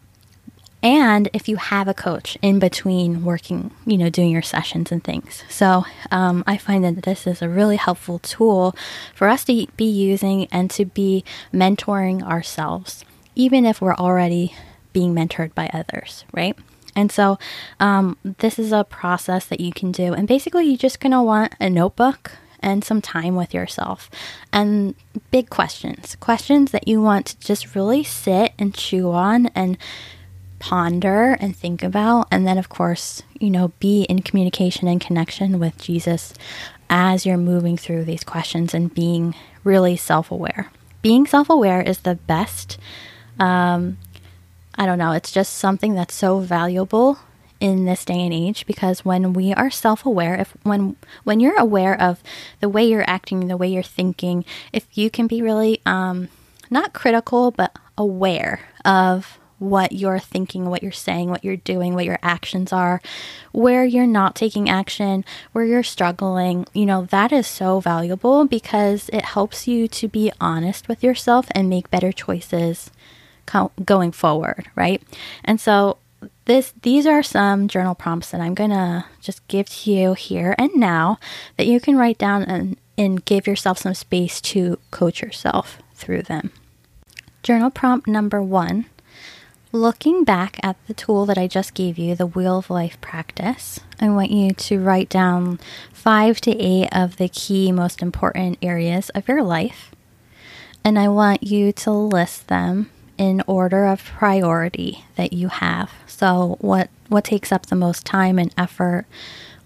and 0.83 1.29
if 1.31 1.47
you 1.47 1.55
have 1.55 1.87
a 1.87 1.93
coach 1.93 2.37
in 2.41 2.59
between 2.59 3.23
working, 3.23 3.71
you 3.85 3.97
know, 3.97 4.09
doing 4.09 4.29
your 4.29 4.41
sessions 4.41 4.91
and 4.91 5.01
things. 5.01 5.43
So 5.49 5.85
um, 6.11 6.43
I 6.45 6.57
find 6.57 6.83
that 6.83 7.03
this 7.03 7.25
is 7.25 7.41
a 7.41 7.47
really 7.47 7.77
helpful 7.77 8.19
tool 8.19 8.75
for 9.15 9.29
us 9.29 9.45
to 9.45 9.65
be 9.77 9.85
using 9.85 10.45
and 10.51 10.69
to 10.71 10.83
be 10.83 11.23
mentoring 11.53 12.21
ourselves, 12.21 13.05
even 13.33 13.65
if 13.65 13.81
we're 13.81 13.95
already 13.95 14.53
being 14.91 15.15
mentored 15.15 15.55
by 15.55 15.69
others, 15.73 16.25
right? 16.33 16.57
And 16.97 17.11
so 17.11 17.39
um, 17.79 18.17
this 18.23 18.59
is 18.59 18.73
a 18.73 18.83
process 18.83 19.45
that 19.45 19.61
you 19.61 19.71
can 19.71 19.91
do. 19.93 20.13
And 20.13 20.27
basically, 20.27 20.65
you're 20.65 20.77
just 20.77 20.99
going 20.99 21.13
to 21.13 21.21
want 21.21 21.55
a 21.59 21.69
notebook 21.69 22.33
and 22.59 22.83
some 22.83 23.01
time 23.01 23.35
with 23.35 23.53
yourself 23.53 24.09
and 24.51 24.95
big 25.31 25.49
questions, 25.49 26.15
questions 26.17 26.71
that 26.71 26.87
you 26.87 27.01
want 27.01 27.25
to 27.27 27.39
just 27.39 27.73
really 27.73 28.03
sit 28.03 28.53
and 28.59 28.73
chew 28.73 29.11
on 29.11 29.47
and 29.47 29.77
ponder 30.63 31.35
and 31.41 31.53
think 31.53 31.83
about. 31.83 32.25
And 32.31 32.47
then, 32.47 32.57
of 32.57 32.69
course, 32.69 33.21
you 33.37 33.49
know, 33.49 33.73
be 33.79 34.03
in 34.03 34.21
communication 34.21 34.87
and 34.87 35.01
connection 35.01 35.59
with 35.59 35.77
Jesus 35.77 36.33
as 36.89 37.25
you're 37.25 37.35
moving 37.35 37.75
through 37.75 38.05
these 38.05 38.23
questions 38.23 38.73
and 38.73 38.93
being 38.93 39.35
really 39.65 39.97
self 39.97 40.31
aware. 40.31 40.71
Being 41.01 41.27
self 41.27 41.49
aware 41.49 41.81
is 41.81 41.99
the 41.99 42.15
best. 42.15 42.77
Um, 43.37 43.97
I 44.75 44.85
don't 44.85 44.97
know, 44.97 45.11
it's 45.11 45.33
just 45.33 45.55
something 45.55 45.95
that's 45.95 46.15
so 46.15 46.39
valuable 46.39 47.19
in 47.59 47.83
this 47.83 48.05
day 48.05 48.21
and 48.21 48.33
age 48.33 48.65
because 48.65 49.03
when 49.03 49.33
we 49.33 49.53
are 49.53 49.69
self-aware 49.69 50.35
if 50.35 50.53
when 50.63 50.97
when 51.23 51.39
you're 51.39 51.57
aware 51.57 51.99
of 52.01 52.21
the 52.59 52.67
way 52.67 52.83
you're 52.83 53.09
acting 53.09 53.47
the 53.47 53.55
way 53.55 53.69
you're 53.69 53.81
thinking 53.81 54.43
if 54.73 54.85
you 54.97 55.09
can 55.09 55.27
be 55.27 55.41
really 55.41 55.81
um 55.85 56.27
not 56.69 56.91
critical 56.91 57.51
but 57.51 57.73
aware 57.97 58.59
of 58.83 59.39
what 59.63 59.93
you're 59.93 60.19
thinking, 60.19 60.65
what 60.65 60.83
you're 60.83 60.91
saying, 60.91 61.29
what 61.29 61.43
you're 61.43 61.55
doing, 61.55 61.95
what 61.95 62.03
your 62.03 62.19
actions 62.21 62.73
are, 62.73 63.01
where 63.53 63.85
you're 63.85 64.05
not 64.05 64.35
taking 64.35 64.69
action, 64.69 65.23
where 65.53 65.63
you're 65.63 65.83
struggling, 65.83 66.67
you 66.73 66.85
know, 66.85 67.05
that 67.05 67.31
is 67.31 67.47
so 67.47 67.79
valuable 67.79 68.45
because 68.45 69.09
it 69.13 69.23
helps 69.23 69.67
you 69.67 69.87
to 69.87 70.07
be 70.09 70.31
honest 70.41 70.89
with 70.89 71.01
yourself 71.01 71.47
and 71.51 71.69
make 71.69 71.89
better 71.89 72.11
choices 72.11 72.91
co- 73.45 73.71
going 73.85 74.11
forward, 74.11 74.69
right? 74.75 75.01
And 75.45 75.61
so 75.61 75.97
this 76.45 76.73
these 76.81 77.05
are 77.05 77.23
some 77.23 77.69
journal 77.69 77.95
prompts 77.95 78.31
that 78.31 78.41
I'm 78.41 78.53
going 78.53 78.69
to 78.71 79.05
just 79.21 79.47
give 79.47 79.69
to 79.69 79.91
you 79.91 80.13
here 80.13 80.55
and 80.57 80.75
now 80.75 81.19
that 81.57 81.67
you 81.67 81.79
can 81.79 81.97
write 81.97 82.17
down 82.17 82.43
and 82.43 82.77
and 82.97 83.23
give 83.25 83.47
yourself 83.47 83.77
some 83.77 83.93
space 83.93 84.39
to 84.39 84.77
coach 84.91 85.21
yourself 85.21 85.79
through 85.95 86.23
them. 86.23 86.51
Journal 87.41 87.71
prompt 87.71 88.07
number 88.07 88.41
1 88.41 88.85
Looking 89.75 90.23
back 90.23 90.59
at 90.61 90.77
the 90.85 90.93
tool 90.93 91.25
that 91.25 91.39
I 91.39 91.47
just 91.47 91.73
gave 91.73 91.97
you, 91.97 92.13
the 92.13 92.27
Wheel 92.27 92.59
of 92.59 92.69
Life 92.69 93.01
practice, 93.01 93.79
I 93.99 94.07
want 94.09 94.29
you 94.29 94.51
to 94.51 94.79
write 94.79 95.09
down 95.09 95.59
five 95.91 96.39
to 96.41 96.51
eight 96.51 96.89
of 96.91 97.17
the 97.17 97.27
key, 97.27 97.71
most 97.71 98.03
important 98.03 98.59
areas 98.61 99.09
of 99.15 99.27
your 99.27 99.41
life. 99.41 99.89
And 100.83 100.99
I 100.99 101.07
want 101.07 101.41
you 101.41 101.71
to 101.71 101.91
list 101.91 102.49
them 102.49 102.91
in 103.17 103.41
order 103.47 103.85
of 103.85 104.05
priority 104.05 105.05
that 105.15 105.33
you 105.33 105.47
have. 105.47 105.89
So, 106.05 106.57
what, 106.61 106.91
what 107.07 107.23
takes 107.23 107.51
up 107.51 107.65
the 107.65 107.75
most 107.75 108.05
time 108.05 108.37
and 108.37 108.53
effort, 108.55 109.07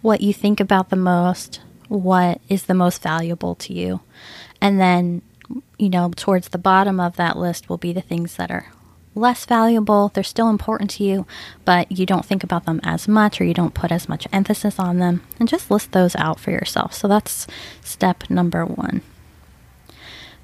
what 0.02 0.22
you 0.22 0.32
think 0.32 0.62
about 0.62 0.90
the 0.90 0.96
most, 0.96 1.60
what 1.90 2.40
is 2.48 2.64
the 2.64 2.74
most 2.74 3.02
valuable 3.02 3.56
to 3.56 3.74
you. 3.74 4.00
And 4.62 4.80
then, 4.80 5.22
you 5.78 5.90
know, 5.90 6.14
towards 6.16 6.48
the 6.48 6.58
bottom 6.58 7.02
of 7.02 7.18
that 7.18 7.36
list 7.36 7.68
will 7.68 7.78
be 7.78 7.92
the 7.92 8.00
things 8.00 8.38
that 8.38 8.50
are 8.50 8.72
less 9.18 9.46
valuable, 9.46 10.10
they're 10.14 10.24
still 10.24 10.50
important 10.50 10.90
to 10.92 11.04
you, 11.04 11.26
but 11.66 11.92
you 11.92 12.06
don't 12.06 12.26
think 12.26 12.44
about 12.44 12.66
them 12.66 12.80
as 12.84 13.08
much 13.08 13.42
or 13.42 13.44
you 13.44 13.54
don't 13.54 13.74
put 13.74 13.92
as 13.92 14.08
much 14.08 14.28
emphasis 14.32 14.80
on 14.80 15.00
them, 15.00 15.24
and 15.40 15.50
just 15.50 15.70
list 15.70 15.92
those 15.92 16.16
out 16.16 16.40
for 16.40 16.52
yourself. 16.52 16.94
So 16.94 17.08
that's 17.08 17.48
step 17.84 18.30
number 18.30 18.66
one. 18.66 19.02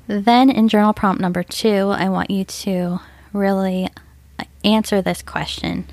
Then 0.08 0.50
in 0.50 0.68
journal 0.68 0.94
prompt 0.94 1.22
number 1.22 1.44
two, 1.44 1.94
I 1.96 2.10
want 2.10 2.30
you 2.30 2.44
to 2.44 3.00
really 3.32 3.90
uh, 4.38 4.44
answer 4.64 5.02
this 5.02 5.22
question. 5.22 5.86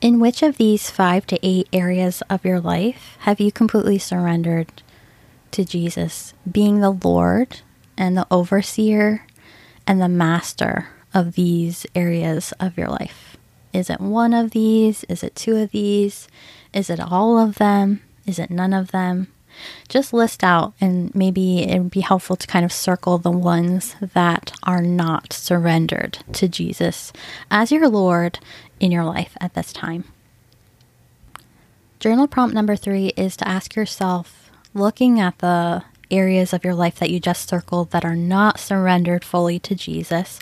In 0.00 0.20
which 0.20 0.42
of 0.42 0.56
these 0.56 0.90
five 0.90 1.26
to 1.28 1.38
eight 1.42 1.68
areas 1.72 2.22
of 2.28 2.44
your 2.44 2.60
life 2.60 3.16
have 3.20 3.40
you 3.40 3.52
completely 3.52 3.98
surrendered 3.98 4.82
to 5.52 5.64
Jesus, 5.64 6.34
being 6.50 6.80
the 6.80 6.90
Lord 6.90 7.60
and 7.96 8.16
the 8.16 8.26
overseer 8.30 9.24
and 9.86 10.00
the 10.00 10.08
master 10.08 10.88
of 11.16 11.32
these 11.32 11.86
areas 11.94 12.52
of 12.60 12.76
your 12.76 12.88
life? 12.88 13.38
Is 13.72 13.88
it 13.88 14.00
one 14.00 14.34
of 14.34 14.50
these? 14.50 15.02
Is 15.04 15.22
it 15.22 15.34
two 15.34 15.56
of 15.56 15.70
these? 15.70 16.28
Is 16.74 16.90
it 16.90 17.00
all 17.00 17.38
of 17.38 17.56
them? 17.56 18.02
Is 18.26 18.38
it 18.38 18.50
none 18.50 18.74
of 18.74 18.90
them? 18.90 19.28
Just 19.88 20.12
list 20.12 20.44
out, 20.44 20.74
and 20.78 21.14
maybe 21.14 21.62
it 21.62 21.78
would 21.78 21.90
be 21.90 22.00
helpful 22.00 22.36
to 22.36 22.46
kind 22.46 22.66
of 22.66 22.72
circle 22.72 23.16
the 23.16 23.30
ones 23.30 23.96
that 24.00 24.52
are 24.62 24.82
not 24.82 25.32
surrendered 25.32 26.18
to 26.34 26.46
Jesus 26.48 27.14
as 27.50 27.72
your 27.72 27.88
Lord 27.88 28.38
in 28.78 28.92
your 28.92 29.04
life 29.04 29.34
at 29.40 29.54
this 29.54 29.72
time. 29.72 30.04
Journal 31.98 32.28
prompt 32.28 32.54
number 32.54 32.76
three 32.76 33.14
is 33.16 33.38
to 33.38 33.48
ask 33.48 33.74
yourself, 33.74 34.50
looking 34.74 35.18
at 35.18 35.38
the 35.38 35.82
areas 36.10 36.52
of 36.52 36.62
your 36.62 36.74
life 36.74 36.98
that 36.98 37.10
you 37.10 37.18
just 37.18 37.48
circled 37.48 37.90
that 37.92 38.04
are 38.04 38.14
not 38.14 38.60
surrendered 38.60 39.24
fully 39.24 39.58
to 39.60 39.74
Jesus, 39.74 40.38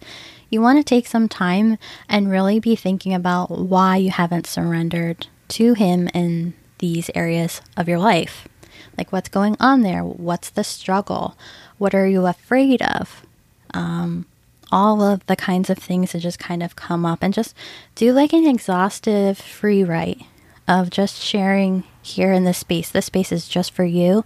you 0.55 0.63
want 0.63 0.79
to 0.79 0.85
take 0.85 1.07
some 1.07 1.29
time 1.29 1.77
and 2.09 2.31
really 2.31 2.61
be 2.61 2.77
thinking 2.77 3.13
about 3.13 3.51
why 3.51 3.97
you 3.97 4.11
haven't 4.11 4.47
surrendered 4.47 5.27
to 5.49 5.75
Him 5.75 6.09
in 6.15 6.55
these 6.79 7.11
areas 7.15 7.61
of 7.77 7.89
your 7.89 7.99
life. 7.99 8.49
Like, 8.97 9.13
what's 9.13 9.29
going 9.29 9.57
on 9.61 9.83
there? 9.83 10.03
What's 10.03 10.51
the 10.51 10.65
struggle? 10.65 11.37
What 11.79 11.95
are 11.95 12.07
you 12.07 12.27
afraid 12.27 12.81
of? 12.81 13.27
Um, 13.73 14.27
all 14.71 15.03
of 15.03 15.27
the 15.27 15.37
kinds 15.37 15.69
of 15.69 15.79
things 15.79 16.13
that 16.13 16.21
just 16.21 16.39
kind 16.39 16.63
of 16.63 16.77
come 16.77 17.05
up 17.05 17.19
and 17.23 17.35
just 17.35 17.55
do 17.95 18.13
like 18.13 18.33
an 18.33 18.47
exhaustive 18.47 19.37
free 19.37 19.85
write 19.85 20.23
of 20.67 20.91
just 20.91 21.21
sharing 21.21 21.85
here 22.03 22.33
in 22.33 22.45
this 22.45 22.59
space. 22.59 22.91
This 22.91 23.07
space 23.07 23.33
is 23.33 23.49
just 23.49 23.73
for 23.73 23.85
you 23.85 24.25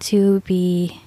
to 0.00 0.40
be 0.40 1.00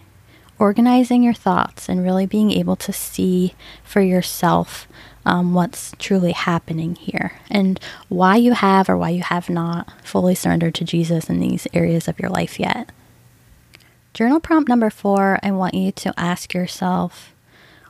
organizing 0.64 1.22
your 1.22 1.34
thoughts 1.34 1.90
and 1.90 2.02
really 2.02 2.26
being 2.26 2.50
able 2.50 2.78
to 2.78 2.94
see 2.94 3.54
for 3.84 4.00
yourself 4.00 4.88
um, 5.26 5.54
what's 5.54 5.92
truly 6.00 6.32
happening 6.32 6.96
here 6.96 7.34
and 7.50 7.82
why 8.08 8.38
you 8.38 8.54
have 8.54 8.88
or 8.88 8.96
why 8.96 9.10
you 9.10 9.22
have 9.22 9.50
not 9.50 9.92
fully 10.06 10.34
surrendered 10.34 10.74
to 10.74 10.86
Jesus 10.86 11.30
in 11.30 11.42
these 11.42 11.68
areas 11.74 12.08
of 12.08 12.18
your 12.18 12.30
life 12.30 12.62
yet. 12.62 12.94
Journal 14.14 14.40
prompt 14.40 14.70
number 14.70 14.90
four 14.90 15.38
I 15.44 15.52
want 15.52 15.74
you 15.74 15.92
to 15.92 16.14
ask 16.18 16.54
yourself 16.54 17.34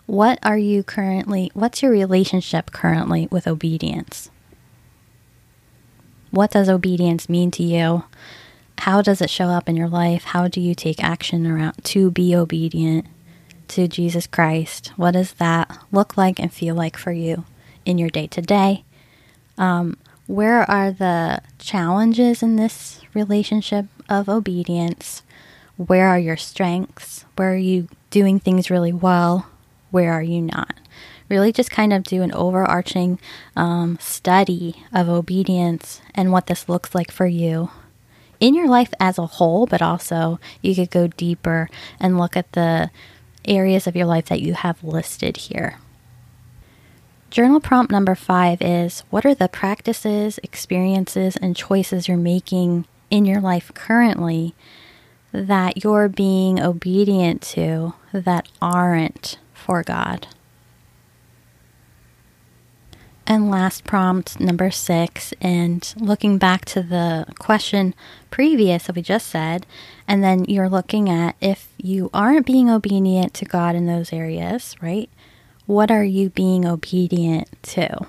what 0.07 0.39
are 0.41 0.57
you 0.57 0.81
currently, 0.81 1.51
what's 1.53 1.83
your 1.83 1.91
relationship 1.91 2.71
currently 2.71 3.27
with 3.29 3.47
obedience? 3.47 4.31
What 6.31 6.49
does 6.49 6.69
obedience 6.69 7.29
mean 7.29 7.51
to 7.51 7.61
you? 7.61 8.05
How 8.79 9.01
does 9.01 9.21
it 9.21 9.29
show 9.29 9.45
up 9.47 9.69
in 9.69 9.75
your 9.75 9.87
life? 9.87 10.25
How 10.25 10.47
do 10.47 10.59
you 10.61 10.75
take 10.75 11.03
action 11.03 11.47
around 11.47 11.83
to 11.85 12.11
be 12.11 12.35
obedient 12.35 13.05
to 13.69 13.87
Jesus 13.87 14.27
Christ? 14.27 14.91
What 14.97 15.11
does 15.11 15.33
that 15.33 15.79
look 15.91 16.17
like 16.17 16.39
and 16.39 16.53
feel 16.53 16.75
like 16.75 16.97
for 16.97 17.11
you 17.11 17.45
in 17.85 17.97
your 17.97 18.09
day 18.09 18.27
to 18.27 18.41
day? 18.41 18.83
Where 20.27 20.69
are 20.71 20.91
the 20.91 21.41
challenges 21.59 22.41
in 22.41 22.55
this 22.55 23.01
relationship 23.13 23.85
of 24.09 24.29
obedience? 24.29 25.21
Where 25.77 26.07
are 26.07 26.19
your 26.19 26.37
strengths? 26.37 27.25
Where 27.35 27.53
are 27.53 27.57
you 27.57 27.87
doing 28.09 28.39
things 28.39 28.69
really 28.69 28.93
well? 28.93 29.47
Where 29.91 30.13
are 30.13 30.23
you 30.23 30.41
not? 30.41 30.75
Really, 31.29 31.51
just 31.51 31.71
kind 31.71 31.93
of 31.93 32.03
do 32.03 32.21
an 32.21 32.31
overarching 32.33 33.19
um, 33.55 33.97
study 33.99 34.83
of 34.93 35.09
obedience 35.09 36.01
and 36.15 36.31
what 36.31 36.47
this 36.47 36.69
looks 36.69 36.95
like 36.95 37.11
for 37.11 37.25
you 37.25 37.69
in 38.43 38.53
your 38.53 38.67
life 38.67 38.93
as 38.99 39.17
a 39.17 39.25
whole, 39.25 39.65
but 39.65 39.81
also 39.81 40.37
you 40.61 40.75
could 40.75 40.91
go 40.91 41.07
deeper 41.07 41.69
and 41.97 42.17
look 42.17 42.35
at 42.35 42.51
the 42.51 42.91
areas 43.45 43.87
of 43.87 43.95
your 43.95 44.05
life 44.05 44.25
that 44.25 44.41
you 44.41 44.53
have 44.53 44.83
listed 44.83 45.37
here. 45.37 45.77
Journal 47.29 47.61
prompt 47.61 47.89
number 47.89 48.15
five 48.15 48.61
is 48.61 49.05
What 49.09 49.25
are 49.25 49.33
the 49.33 49.47
practices, 49.47 50.41
experiences, 50.43 51.37
and 51.37 51.55
choices 51.55 52.09
you're 52.09 52.17
making 52.17 52.85
in 53.09 53.23
your 53.23 53.39
life 53.39 53.71
currently 53.73 54.53
that 55.31 55.81
you're 55.81 56.09
being 56.09 56.59
obedient 56.59 57.41
to 57.53 57.93
that 58.11 58.49
aren't 58.61 59.39
for 59.53 59.83
God? 59.83 60.27
And 63.33 63.49
last 63.49 63.83
prompt, 63.83 64.39
number 64.39 64.69
six, 64.69 65.33
and 65.41 65.91
looking 65.97 66.37
back 66.37 66.65
to 66.65 66.83
the 66.83 67.25
question 67.39 67.95
previous 68.29 68.83
that 68.83 68.95
we 68.95 69.01
just 69.01 69.25
said, 69.25 69.65
and 70.07 70.23
then 70.23 70.45
you're 70.45 70.69
looking 70.69 71.09
at 71.09 71.35
if 71.41 71.67
you 71.77 72.11
aren't 72.13 72.45
being 72.45 72.69
obedient 72.69 73.33
to 73.33 73.45
God 73.45 73.73
in 73.73 73.87
those 73.87 74.13
areas, 74.13 74.75
right? 74.83 75.09
What 75.65 75.89
are 75.89 76.03
you 76.03 76.29
being 76.29 76.63
obedient 76.63 77.49
to? 77.63 78.05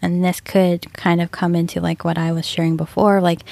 And 0.00 0.24
this 0.24 0.40
could 0.40 0.90
kind 0.94 1.20
of 1.20 1.30
come 1.30 1.54
into 1.54 1.82
like 1.82 2.02
what 2.02 2.16
I 2.16 2.32
was 2.32 2.46
sharing 2.46 2.78
before, 2.78 3.20
like 3.20 3.42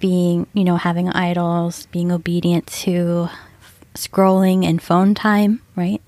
being, 0.00 0.48
you 0.54 0.64
know, 0.64 0.74
having 0.74 1.08
idols, 1.10 1.86
being 1.92 2.10
obedient 2.10 2.66
to 2.82 3.28
scrolling 3.94 4.66
and 4.66 4.82
phone 4.82 5.14
time, 5.14 5.62
right? 5.76 6.02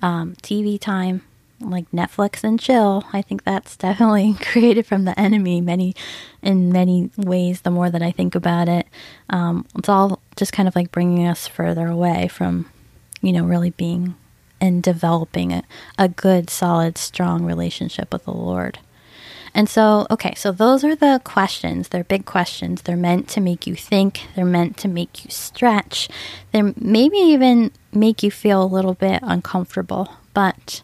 Um, 0.00 0.36
TV 0.44 0.80
time, 0.80 1.22
like 1.60 1.90
Netflix 1.90 2.42
and 2.42 2.58
chill. 2.58 3.04
I 3.12 3.22
think 3.22 3.44
that's 3.44 3.76
definitely 3.76 4.34
created 4.40 4.86
from 4.86 5.04
the 5.04 5.18
enemy 5.18 5.60
many 5.60 5.94
in 6.42 6.72
many 6.72 7.10
ways 7.16 7.60
the 7.60 7.70
more 7.70 7.90
that 7.90 8.02
I 8.02 8.10
think 8.10 8.34
about 8.34 8.68
it. 8.68 8.86
Um, 9.28 9.66
it's 9.76 9.88
all 9.88 10.20
just 10.36 10.52
kind 10.52 10.68
of 10.68 10.74
like 10.76 10.92
bringing 10.92 11.26
us 11.26 11.46
further 11.46 11.86
away 11.86 12.28
from, 12.28 12.70
you 13.20 13.32
know, 13.32 13.44
really 13.44 13.70
being 13.70 14.14
and 14.60 14.82
developing 14.82 15.52
a, 15.52 15.62
a 15.98 16.08
good, 16.08 16.50
solid, 16.50 16.98
strong 16.98 17.44
relationship 17.44 18.12
with 18.12 18.24
the 18.24 18.32
Lord. 18.32 18.78
And 19.54 19.68
so, 19.68 20.06
okay, 20.10 20.34
so 20.36 20.52
those 20.52 20.84
are 20.84 20.94
the 20.94 21.20
questions. 21.24 21.88
They're 21.88 22.04
big 22.04 22.24
questions. 22.24 22.82
They're 22.82 22.96
meant 22.96 23.28
to 23.30 23.40
make 23.40 23.66
you 23.66 23.74
think, 23.74 24.26
they're 24.36 24.44
meant 24.44 24.76
to 24.78 24.88
make 24.88 25.24
you 25.24 25.30
stretch, 25.30 26.08
they 26.52 26.62
maybe 26.76 27.16
even 27.16 27.72
make 27.92 28.22
you 28.22 28.30
feel 28.30 28.62
a 28.62 28.64
little 28.64 28.94
bit 28.94 29.20
uncomfortable. 29.22 30.16
But 30.34 30.82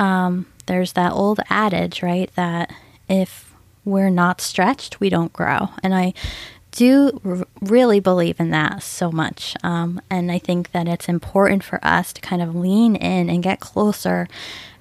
um, 0.00 0.46
there's 0.66 0.94
that 0.94 1.12
old 1.12 1.38
adage, 1.48 2.02
right? 2.02 2.34
That 2.34 2.74
if 3.08 3.54
we're 3.84 4.10
not 4.10 4.40
stretched, 4.40 4.98
we 4.98 5.10
don't 5.10 5.32
grow. 5.32 5.68
And 5.82 5.94
I 5.94 6.14
do 6.70 7.20
r- 7.24 7.46
really 7.60 8.00
believe 8.00 8.40
in 8.40 8.50
that 8.50 8.82
so 8.82 9.10
much. 9.12 9.56
Um, 9.62 10.00
and 10.10 10.32
I 10.32 10.38
think 10.38 10.72
that 10.72 10.88
it's 10.88 11.08
important 11.08 11.62
for 11.62 11.78
us 11.84 12.12
to 12.14 12.20
kind 12.20 12.40
of 12.42 12.54
lean 12.54 12.96
in 12.96 13.28
and 13.28 13.42
get 13.42 13.60
closer 13.60 14.28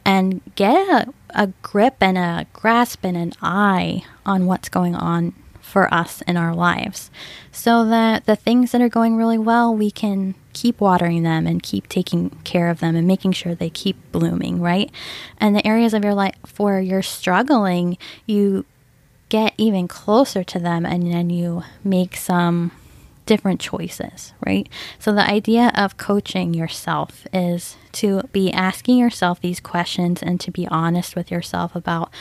and 0.05 0.41
get 0.55 0.87
a, 0.87 1.13
a 1.31 1.47
grip 1.61 1.95
and 1.99 2.17
a 2.17 2.47
grasp 2.53 3.03
and 3.03 3.17
an 3.17 3.33
eye 3.41 4.03
on 4.25 4.45
what's 4.45 4.69
going 4.69 4.95
on 4.95 5.33
for 5.69 5.93
us 5.93 6.21
in 6.23 6.35
our 6.35 6.53
lives 6.53 7.11
so 7.51 7.85
that 7.85 8.25
the 8.25 8.35
things 8.35 8.71
that 8.71 8.81
are 8.81 8.89
going 8.89 9.15
really 9.15 9.37
well, 9.37 9.73
we 9.73 9.91
can 9.91 10.35
keep 10.53 10.81
watering 10.81 11.23
them 11.23 11.45
and 11.45 11.63
keep 11.63 11.87
taking 11.87 12.29
care 12.43 12.69
of 12.69 12.79
them 12.79 12.95
and 12.95 13.07
making 13.07 13.31
sure 13.31 13.55
they 13.55 13.69
keep 13.69 13.97
blooming, 14.11 14.59
right? 14.59 14.91
And 15.37 15.55
the 15.55 15.65
areas 15.65 15.93
of 15.93 16.03
your 16.03 16.13
life 16.13 16.35
where 16.57 16.81
you're 16.81 17.01
struggling, 17.01 17.97
you 18.25 18.65
get 19.29 19.53
even 19.57 19.87
closer 19.87 20.43
to 20.43 20.59
them 20.59 20.85
and 20.85 21.13
then 21.13 21.29
you 21.29 21.63
make 21.83 22.17
some 22.17 22.71
different 23.27 23.61
choices, 23.61 24.33
right? 24.43 24.67
So 24.97 25.13
the 25.13 25.21
idea 25.21 25.71
of 25.75 25.97
coaching 25.97 26.55
yourself 26.55 27.27
is 27.31 27.77
to 27.91 28.23
be 28.31 28.51
asking 28.51 28.97
yourself 28.97 29.39
these 29.39 29.59
questions 29.59 30.23
and 30.23 30.39
to 30.39 30.49
be 30.49 30.67
honest 30.67 31.15
with 31.15 31.29
yourself 31.29 31.75
about 31.75 32.11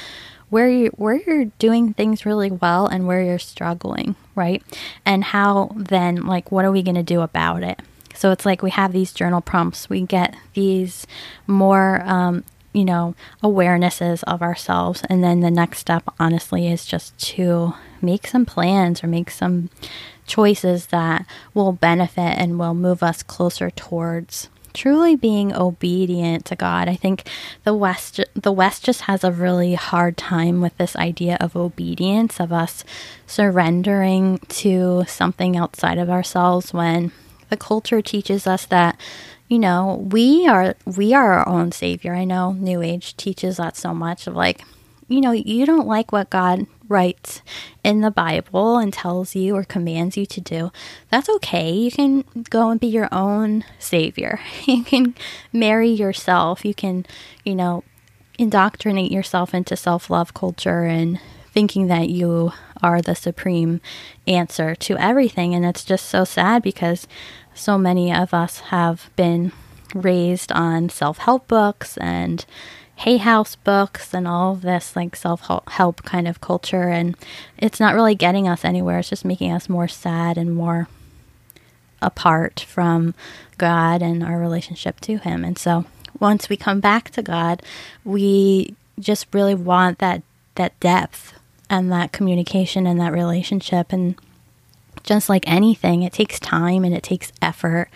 where 0.50 0.68
you 0.68 0.88
where 0.96 1.16
you're 1.16 1.46
doing 1.58 1.94
things 1.94 2.26
really 2.26 2.50
well 2.50 2.86
and 2.86 3.06
where 3.06 3.22
you're 3.22 3.38
struggling, 3.38 4.16
right? 4.34 4.62
And 5.04 5.24
how 5.24 5.72
then 5.76 6.26
like 6.26 6.50
what 6.50 6.64
are 6.64 6.72
we 6.72 6.82
going 6.82 6.94
to 6.94 7.02
do 7.02 7.20
about 7.20 7.62
it? 7.62 7.80
So 8.14 8.32
it's 8.32 8.46
like 8.46 8.62
we 8.62 8.70
have 8.70 8.92
these 8.92 9.12
journal 9.12 9.40
prompts, 9.40 9.88
we 9.88 10.02
get 10.02 10.34
these 10.54 11.06
more 11.46 12.02
um, 12.02 12.44
you 12.72 12.84
know, 12.84 13.14
awarenesses 13.42 14.22
of 14.26 14.42
ourselves. 14.42 15.02
And 15.08 15.24
then 15.24 15.40
the 15.40 15.50
next 15.50 15.78
step, 15.78 16.04
honestly, 16.20 16.70
is 16.70 16.84
just 16.84 17.18
to 17.30 17.74
make 18.00 18.26
some 18.26 18.46
plans 18.46 19.02
or 19.02 19.06
make 19.06 19.30
some 19.30 19.70
choices 20.26 20.86
that 20.86 21.26
will 21.54 21.72
benefit 21.72 22.38
and 22.38 22.58
will 22.58 22.74
move 22.74 23.02
us 23.02 23.22
closer 23.22 23.70
towards 23.70 24.48
truly 24.74 25.16
being 25.16 25.54
obedient 25.54 26.44
to 26.46 26.56
God. 26.56 26.88
I 26.88 26.94
think 26.94 27.28
the 27.64 27.74
West 27.74 28.20
the 28.34 28.52
West 28.52 28.84
just 28.84 29.02
has 29.02 29.24
a 29.24 29.32
really 29.32 29.74
hard 29.74 30.16
time 30.16 30.60
with 30.60 30.76
this 30.78 30.96
idea 30.96 31.36
of 31.40 31.56
obedience 31.56 32.40
of 32.40 32.52
us 32.52 32.84
surrendering 33.26 34.38
to 34.48 35.04
something 35.06 35.56
outside 35.56 35.98
of 35.98 36.10
ourselves 36.10 36.72
when 36.72 37.12
the 37.50 37.56
culture 37.56 38.02
teaches 38.02 38.46
us 38.46 38.66
that 38.66 38.98
you 39.48 39.58
know, 39.58 40.06
we 40.10 40.46
are 40.46 40.74
we 40.84 41.14
are 41.14 41.32
our 41.32 41.48
own 41.48 41.72
savior. 41.72 42.14
I 42.14 42.24
know 42.24 42.52
New 42.52 42.82
Age 42.82 43.16
teaches 43.16 43.56
that 43.56 43.76
so 43.76 43.94
much 43.94 44.26
of 44.26 44.34
like, 44.36 44.62
you 45.08 45.20
know, 45.20 45.32
you 45.32 45.66
don't 45.66 45.86
like 45.86 46.12
what 46.12 46.30
God 46.30 46.66
writes 46.88 47.42
in 47.82 48.00
the 48.00 48.10
Bible 48.10 48.78
and 48.78 48.92
tells 48.92 49.34
you 49.34 49.56
or 49.56 49.64
commands 49.64 50.16
you 50.16 50.26
to 50.26 50.40
do. 50.40 50.70
That's 51.10 51.28
okay. 51.28 51.72
You 51.72 51.90
can 51.90 52.24
go 52.50 52.70
and 52.70 52.80
be 52.80 52.86
your 52.86 53.08
own 53.12 53.64
savior. 53.78 54.40
You 54.66 54.84
can 54.84 55.14
marry 55.52 55.88
yourself. 55.88 56.64
You 56.64 56.74
can, 56.74 57.06
you 57.42 57.54
know, 57.54 57.84
indoctrinate 58.38 59.10
yourself 59.10 59.54
into 59.54 59.76
self-love 59.76 60.34
culture 60.34 60.84
and 60.84 61.18
thinking 61.52 61.88
that 61.88 62.08
you 62.08 62.52
are 62.82 63.02
the 63.02 63.14
supreme 63.14 63.80
answer 64.28 64.76
to 64.76 64.96
everything 64.96 65.54
and 65.54 65.64
it's 65.64 65.84
just 65.84 66.06
so 66.06 66.22
sad 66.22 66.62
because 66.62 67.08
so 67.52 67.76
many 67.76 68.14
of 68.14 68.32
us 68.32 68.60
have 68.60 69.10
been 69.16 69.50
raised 69.94 70.52
on 70.52 70.88
self 70.88 71.18
help 71.18 71.48
books 71.48 71.96
and 71.96 72.46
Hay 72.98 73.18
House 73.18 73.54
books 73.54 74.12
and 74.12 74.26
all 74.26 74.54
of 74.54 74.62
this 74.62 74.96
like 74.96 75.14
self 75.14 75.48
help 75.68 76.02
kind 76.02 76.26
of 76.26 76.40
culture. 76.40 76.88
And 76.88 77.16
it's 77.56 77.78
not 77.78 77.94
really 77.94 78.16
getting 78.16 78.48
us 78.48 78.64
anywhere. 78.64 78.98
It's 78.98 79.08
just 79.08 79.24
making 79.24 79.52
us 79.52 79.68
more 79.68 79.86
sad 79.86 80.36
and 80.36 80.54
more 80.54 80.88
apart 82.02 82.60
from 82.60 83.14
God 83.56 84.02
and 84.02 84.24
our 84.24 84.38
relationship 84.38 85.00
to 85.02 85.18
Him. 85.18 85.44
And 85.44 85.56
so 85.56 85.84
once 86.18 86.48
we 86.48 86.56
come 86.56 86.80
back 86.80 87.10
to 87.10 87.22
God, 87.22 87.62
we 88.04 88.74
just 88.98 89.32
really 89.32 89.54
want 89.54 90.00
that 90.00 90.22
that 90.56 90.78
depth 90.80 91.34
and 91.70 91.92
that 91.92 92.10
communication 92.10 92.84
and 92.84 93.00
that 93.00 93.12
relationship 93.12 93.92
and 93.92 94.16
just 95.04 95.28
like 95.28 95.44
anything, 95.46 96.02
it 96.02 96.12
takes 96.12 96.40
time 96.40 96.84
and 96.84 96.94
it 96.94 97.04
takes 97.04 97.32
effort. 97.40 97.88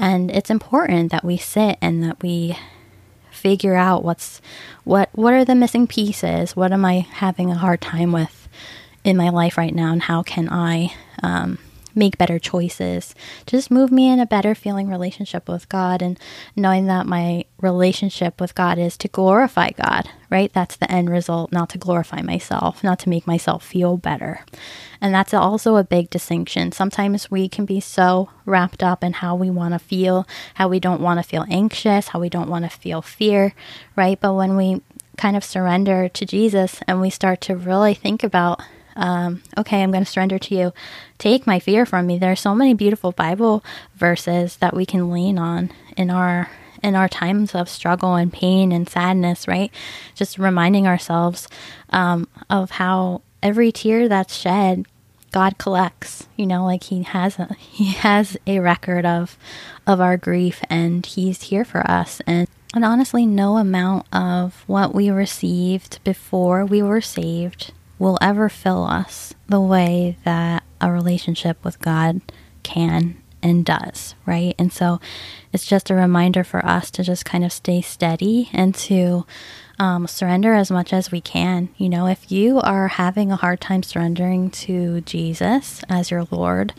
And 0.00 0.32
it's 0.32 0.50
important 0.50 1.12
that 1.12 1.24
we 1.24 1.36
sit 1.36 1.78
and 1.80 2.02
that 2.02 2.20
we 2.24 2.58
figure 3.42 3.74
out 3.74 4.04
what's 4.04 4.40
what 4.84 5.10
what 5.12 5.34
are 5.34 5.44
the 5.44 5.56
missing 5.56 5.86
pieces? 5.86 6.54
What 6.54 6.72
am 6.72 6.84
I 6.84 7.00
having 7.10 7.50
a 7.50 7.56
hard 7.56 7.80
time 7.80 8.12
with 8.12 8.48
in 9.04 9.16
my 9.16 9.30
life 9.30 9.58
right 9.58 9.74
now, 9.74 9.92
and 9.92 10.02
how 10.02 10.22
can 10.22 10.48
I 10.48 10.94
um, 11.22 11.58
make 11.94 12.18
better 12.18 12.38
choices, 12.38 13.14
just 13.46 13.70
move 13.70 13.90
me 13.90 14.08
in 14.08 14.20
a 14.20 14.26
better 14.26 14.54
feeling 14.54 14.88
relationship 14.88 15.48
with 15.48 15.68
God 15.68 16.02
and 16.02 16.18
knowing 16.56 16.86
that 16.86 17.06
my 17.06 17.44
relationship 17.60 18.40
with 18.40 18.54
God 18.54 18.78
is 18.78 18.96
to 18.98 19.08
glorify 19.08 19.70
God, 19.70 20.08
right? 20.30 20.52
That's 20.52 20.76
the 20.76 20.90
end 20.90 21.10
result, 21.10 21.52
not 21.52 21.68
to 21.70 21.78
glorify 21.78 22.22
myself, 22.22 22.82
not 22.82 22.98
to 23.00 23.08
make 23.08 23.26
myself 23.26 23.64
feel 23.64 23.96
better. 23.96 24.44
And 25.00 25.14
that's 25.14 25.34
also 25.34 25.76
a 25.76 25.84
big 25.84 26.10
distinction. 26.10 26.72
Sometimes 26.72 27.30
we 27.30 27.48
can 27.48 27.64
be 27.64 27.80
so 27.80 28.30
wrapped 28.46 28.82
up 28.82 29.02
in 29.02 29.14
how 29.14 29.34
we 29.34 29.50
want 29.50 29.74
to 29.74 29.78
feel, 29.78 30.26
how 30.54 30.68
we 30.68 30.80
don't 30.80 31.00
want 31.00 31.18
to 31.18 31.28
feel 31.28 31.44
anxious, 31.50 32.08
how 32.08 32.20
we 32.20 32.28
don't 32.28 32.50
want 32.50 32.64
to 32.64 32.70
feel 32.70 33.02
fear, 33.02 33.54
right? 33.96 34.20
But 34.20 34.34
when 34.34 34.56
we 34.56 34.80
kind 35.16 35.36
of 35.36 35.44
surrender 35.44 36.08
to 36.08 36.24
Jesus 36.24 36.80
and 36.86 37.00
we 37.00 37.10
start 37.10 37.40
to 37.42 37.56
really 37.56 37.94
think 37.94 38.22
about 38.22 38.62
um, 38.96 39.42
okay, 39.58 39.82
I'm 39.82 39.90
going 39.90 40.04
to 40.04 40.10
surrender 40.10 40.38
to 40.38 40.54
you. 40.54 40.72
Take 41.18 41.46
my 41.46 41.58
fear 41.58 41.86
from 41.86 42.06
me. 42.06 42.18
There 42.18 42.32
are 42.32 42.36
so 42.36 42.54
many 42.54 42.74
beautiful 42.74 43.12
Bible 43.12 43.64
verses 43.94 44.56
that 44.56 44.74
we 44.74 44.86
can 44.86 45.10
lean 45.10 45.38
on 45.38 45.70
in 45.96 46.10
our 46.10 46.50
in 46.82 46.96
our 46.96 47.08
times 47.08 47.54
of 47.54 47.68
struggle 47.68 48.16
and 48.16 48.32
pain 48.32 48.72
and 48.72 48.88
sadness, 48.88 49.46
right? 49.46 49.70
Just 50.16 50.38
reminding 50.38 50.86
ourselves 50.86 51.46
um, 51.90 52.26
of 52.50 52.72
how 52.72 53.22
every 53.40 53.70
tear 53.70 54.08
that's 54.08 54.34
shed, 54.34 54.86
God 55.30 55.58
collects. 55.58 56.26
You 56.36 56.46
know, 56.46 56.64
like 56.64 56.84
He 56.84 57.02
has 57.02 57.38
a, 57.38 57.54
He 57.58 57.92
has 57.92 58.36
a 58.46 58.60
record 58.60 59.06
of 59.06 59.38
of 59.86 60.00
our 60.00 60.16
grief, 60.16 60.60
and 60.68 61.04
He's 61.06 61.42
here 61.42 61.64
for 61.64 61.88
us. 61.90 62.20
And 62.26 62.48
and 62.74 62.84
honestly, 62.84 63.26
no 63.26 63.58
amount 63.58 64.06
of 64.12 64.64
what 64.66 64.94
we 64.94 65.10
received 65.10 66.02
before 66.04 66.64
we 66.64 66.82
were 66.82 67.02
saved 67.02 67.72
will 68.02 68.18
ever 68.20 68.48
fill 68.48 68.82
us 68.82 69.32
the 69.48 69.60
way 69.60 70.16
that 70.24 70.64
a 70.80 70.90
relationship 70.90 71.64
with 71.64 71.80
God 71.80 72.20
can 72.64 73.16
and 73.40 73.64
does, 73.64 74.16
right? 74.26 74.56
And 74.58 74.72
so 74.72 75.00
it's 75.52 75.64
just 75.64 75.88
a 75.88 75.94
reminder 75.94 76.42
for 76.42 76.66
us 76.66 76.90
to 76.92 77.04
just 77.04 77.24
kind 77.24 77.44
of 77.44 77.52
stay 77.52 77.80
steady 77.80 78.50
and 78.52 78.74
to 78.74 79.24
um, 79.78 80.08
surrender 80.08 80.52
as 80.52 80.68
much 80.68 80.92
as 80.92 81.12
we 81.12 81.20
can. 81.20 81.68
You 81.76 81.88
know, 81.88 82.08
if 82.08 82.30
you 82.30 82.58
are 82.60 82.88
having 82.88 83.30
a 83.30 83.36
hard 83.36 83.60
time 83.60 83.84
surrendering 83.84 84.50
to 84.50 85.00
Jesus 85.02 85.82
as 85.88 86.10
your 86.10 86.26
Lord, 86.32 86.74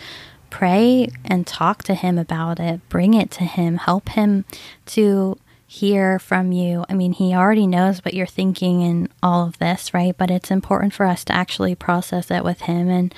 pray 0.49 1.07
and 1.23 1.47
talk 1.47 1.83
to 1.83 1.95
Him 1.95 2.17
about 2.17 2.59
it, 2.59 2.81
bring 2.89 3.13
it 3.13 3.31
to 3.31 3.45
Him, 3.45 3.77
help 3.77 4.09
Him 4.09 4.43
to 4.87 5.37
hear 5.73 6.19
from 6.19 6.51
you. 6.51 6.85
I 6.87 6.93
mean, 6.93 7.13
he 7.13 7.33
already 7.33 7.65
knows 7.65 8.05
what 8.05 8.13
you're 8.13 8.27
thinking 8.27 8.83
and 8.83 9.09
all 9.23 9.47
of 9.47 9.57
this, 9.57 9.91
right? 9.91 10.15
But 10.15 10.29
it's 10.29 10.51
important 10.51 10.93
for 10.93 11.07
us 11.07 11.23
to 11.25 11.33
actually 11.33 11.73
process 11.73 12.29
it 12.29 12.43
with 12.43 12.61
him 12.61 12.89
and 12.89 13.13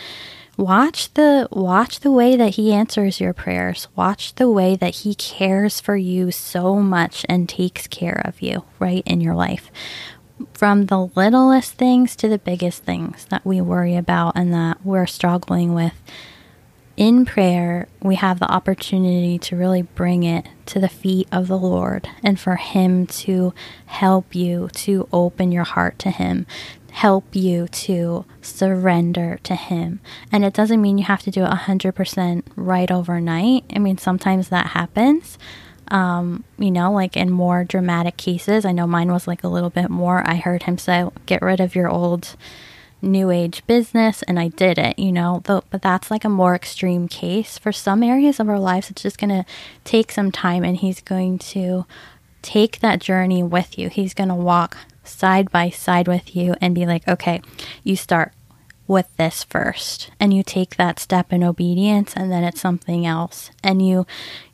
watch 0.55 1.13
the 1.15 1.49
watch 1.51 1.99
the 1.99 2.13
way 2.13 2.37
that 2.37 2.55
he 2.55 2.71
answers 2.71 3.19
your 3.19 3.33
prayers. 3.33 3.89
Watch 3.93 4.35
the 4.35 4.49
way 4.49 4.77
that 4.77 4.95
he 4.95 5.15
cares 5.15 5.81
for 5.81 5.97
you 5.97 6.31
so 6.31 6.77
much 6.77 7.25
and 7.27 7.49
takes 7.49 7.87
care 7.87 8.21
of 8.23 8.41
you, 8.41 8.63
right, 8.79 9.03
in 9.05 9.19
your 9.19 9.35
life. 9.35 9.69
From 10.53 10.85
the 10.85 11.07
littlest 11.07 11.73
things 11.73 12.15
to 12.15 12.29
the 12.29 12.39
biggest 12.39 12.83
things 12.83 13.25
that 13.25 13.45
we 13.45 13.59
worry 13.59 13.97
about 13.97 14.37
and 14.37 14.53
that 14.53 14.85
we're 14.85 15.07
struggling 15.07 15.73
with 15.73 16.01
in 16.97 17.25
prayer, 17.25 17.87
we 18.01 18.15
have 18.15 18.39
the 18.39 18.49
opportunity 18.49 19.37
to 19.39 19.55
really 19.55 19.81
bring 19.81 20.23
it 20.23 20.47
to 20.67 20.79
the 20.79 20.89
feet 20.89 21.27
of 21.31 21.47
the 21.47 21.57
Lord 21.57 22.09
and 22.23 22.39
for 22.39 22.55
Him 22.55 23.05
to 23.07 23.53
help 23.85 24.33
you 24.33 24.69
to 24.73 25.07
open 25.11 25.51
your 25.51 25.65
heart 25.65 25.99
to 25.99 26.09
Him, 26.09 26.45
help 26.91 27.35
you 27.35 27.67
to 27.67 28.25
surrender 28.41 29.39
to 29.43 29.55
Him. 29.55 29.99
And 30.31 30.45
it 30.45 30.53
doesn't 30.53 30.81
mean 30.81 30.97
you 30.97 31.03
have 31.03 31.23
to 31.23 31.31
do 31.31 31.43
it 31.43 31.49
100% 31.49 32.43
right 32.55 32.91
overnight. 32.91 33.65
I 33.75 33.79
mean, 33.79 33.97
sometimes 33.97 34.49
that 34.49 34.67
happens. 34.67 35.37
Um, 35.89 36.45
you 36.57 36.71
know, 36.71 36.91
like 36.93 37.17
in 37.17 37.29
more 37.29 37.63
dramatic 37.63 38.17
cases, 38.17 38.65
I 38.65 38.71
know 38.71 38.87
mine 38.87 39.11
was 39.11 39.27
like 39.27 39.43
a 39.43 39.49
little 39.49 39.69
bit 39.69 39.89
more. 39.89 40.27
I 40.27 40.35
heard 40.35 40.63
him 40.63 40.77
say, 40.77 41.05
get 41.25 41.41
rid 41.41 41.59
of 41.59 41.75
your 41.75 41.89
old 41.89 42.35
new 43.01 43.31
age 43.31 43.65
business 43.67 44.23
and 44.23 44.39
I 44.39 44.49
did 44.49 44.77
it, 44.77 44.97
you 44.97 45.11
know. 45.11 45.41
But, 45.45 45.65
that's 45.71 46.09
like 46.09 46.23
a 46.23 46.29
more 46.29 46.55
extreme 46.55 47.07
case. 47.07 47.57
For 47.57 47.71
some 47.71 48.01
areas 48.01 48.39
of 48.39 48.49
our 48.49 48.59
lives, 48.59 48.89
it's 48.89 49.03
just 49.03 49.17
going 49.17 49.29
to 49.29 49.45
take 49.83 50.11
some 50.11 50.31
time 50.31 50.63
and 50.63 50.77
he's 50.77 51.01
going 51.01 51.37
to 51.39 51.85
take 52.41 52.79
that 52.79 52.99
journey 52.99 53.43
with 53.43 53.77
you. 53.77 53.89
He's 53.89 54.13
going 54.13 54.29
to 54.29 54.35
walk 54.35 54.77
side 55.03 55.51
by 55.51 55.69
side 55.69 56.07
with 56.07 56.35
you 56.35 56.55
and 56.61 56.73
be 56.73 56.85
like, 56.85 57.07
okay, 57.07 57.41
you 57.83 57.95
start 57.95 58.31
with 58.87 59.07
this 59.17 59.43
first 59.43 60.11
and 60.19 60.33
you 60.33 60.43
take 60.43 60.75
that 60.75 60.99
step 60.99 61.33
in 61.33 61.43
obedience 61.43 62.13
and 62.15 62.31
then 62.31 62.43
it's 62.43 62.61
something 62.61 63.05
else 63.05 63.49
and 63.63 63.85
you 63.85 64.05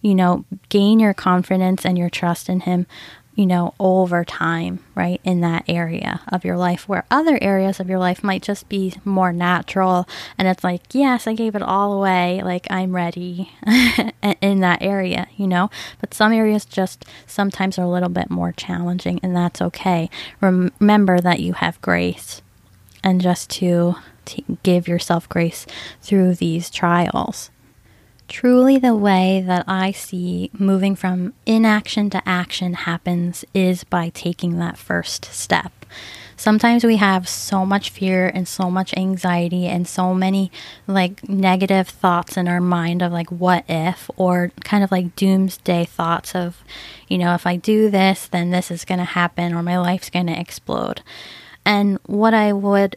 you 0.02 0.16
know 0.16 0.46
gain 0.70 1.02
your 1.02 1.14
confidence 1.14 1.86
and 1.86 1.98
your 1.98 2.10
trust 2.10 2.48
in 2.48 2.62
him 2.62 2.88
you 3.36 3.46
know, 3.46 3.74
over 3.80 4.26
time, 4.26 4.80
right, 4.94 5.22
in 5.24 5.42
that 5.42 5.64
area 5.68 6.22
of 6.28 6.44
your 6.44 6.58
life, 6.58 6.88
where 6.88 7.06
other 7.10 7.40
areas 7.42 7.80
of 7.80 7.90
your 7.90 8.00
life 8.00 8.24
might 8.24 8.44
just 8.44 8.68
be 8.68 8.94
more 9.06 9.32
natural. 9.32 10.08
And 10.38 10.48
it's 10.48 10.64
like, 10.64 10.82
yes, 10.94 11.28
I 11.28 11.34
gave 11.34 11.56
it 11.56 11.62
all 11.62 11.94
away. 11.94 12.42
Like, 12.44 12.68
I'm 12.70 12.94
ready 12.94 13.52
in 14.42 14.60
that 14.60 14.82
area, 14.82 15.28
you 15.38 15.48
know? 15.48 15.70
But 16.00 16.14
some 16.14 16.34
areas 16.34 16.66
just 16.66 17.06
sometimes 17.26 17.80
are 17.80 17.86
a 17.86 17.90
little 17.90 18.10
bit 18.10 18.30
more 18.30 18.52
challenging, 18.52 19.20
and 19.24 19.36
that's 19.36 19.62
okay. 19.62 20.10
Rem- 20.42 20.72
remember 20.80 21.22
that 21.22 21.40
you 21.40 21.54
have 21.54 21.82
grace 21.82 22.42
and 23.04 23.22
just 23.22 23.50
to, 23.50 23.96
to 24.26 24.58
give 24.64 24.88
yourself 24.88 25.28
grace 25.30 25.66
through 26.02 26.36
these 26.36 26.70
trials 26.70 27.50
truly 28.32 28.78
the 28.78 28.96
way 28.96 29.44
that 29.46 29.66
I 29.68 29.92
see 29.92 30.50
moving 30.58 30.96
from 30.96 31.34
inaction 31.46 32.10
to 32.12 32.28
action 32.28 32.74
happens 32.74 33.44
is 33.54 33.84
by 33.84 34.08
taking 34.08 34.58
that 34.58 34.78
first 34.78 35.26
step. 35.26 35.74
Sometimes 36.38 36.86
we 36.86 36.96
have 36.96 37.28
so 37.28 37.66
much 37.66 37.90
fear 37.90 38.28
and 38.30 38.48
so 38.48 38.72
much 38.72 38.94
anxiety 38.96 39.68
and 39.68 39.86
so 39.86 40.14
many 40.14 40.50
like 40.88 41.28
negative 41.28 41.90
thoughts 41.90 42.38
in 42.38 42.48
our 42.48 42.62
mind 42.62 43.02
of 43.02 43.12
like 43.12 43.30
what 43.30 43.66
if 43.68 44.10
or 44.16 44.52
kind 44.64 44.84
of 44.84 44.92
like 44.92 45.16
doomsday 45.18 45.84
thoughts 45.84 46.34
of, 46.34 46.64
you 47.10 47.18
know, 47.18 47.36
if 47.36 47.46
I 47.46 47.58
do 47.58 47.90
this, 47.90 48.28
then 48.28 48.50
this 48.50 48.72
is 48.72 48.86
going 48.86 49.00
to 49.00 49.04
happen 49.04 49.54
or 49.54 49.62
my 49.62 49.78
life's 49.78 50.10
going 50.10 50.28
to 50.28 50.40
explode. 50.40 51.02
And 51.66 52.00
what 52.06 52.34
I 52.34 52.54
would 52.54 52.96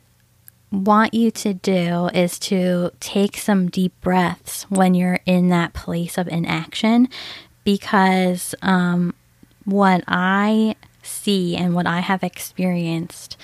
want 0.75 1.15
you 1.15 1.31
to 1.31 1.55
do 1.55 2.09
is 2.09 2.39
to 2.41 2.91
take 3.01 3.37
some 3.37 3.71
deep 3.71 3.93
breaths 4.01 4.65
when 4.71 4.95
you're 4.95 5.21
in 5.27 5.49
that 5.49 5.73
place 5.73 6.19
of 6.19 6.29
inaction 6.29 7.09
because 7.65 8.55
um, 8.63 9.15
what 9.65 10.05
I 10.07 10.77
see 11.03 11.57
and 11.57 11.75
what 11.75 11.87
I 11.87 12.01
have 12.01 12.23
experienced 12.23 13.37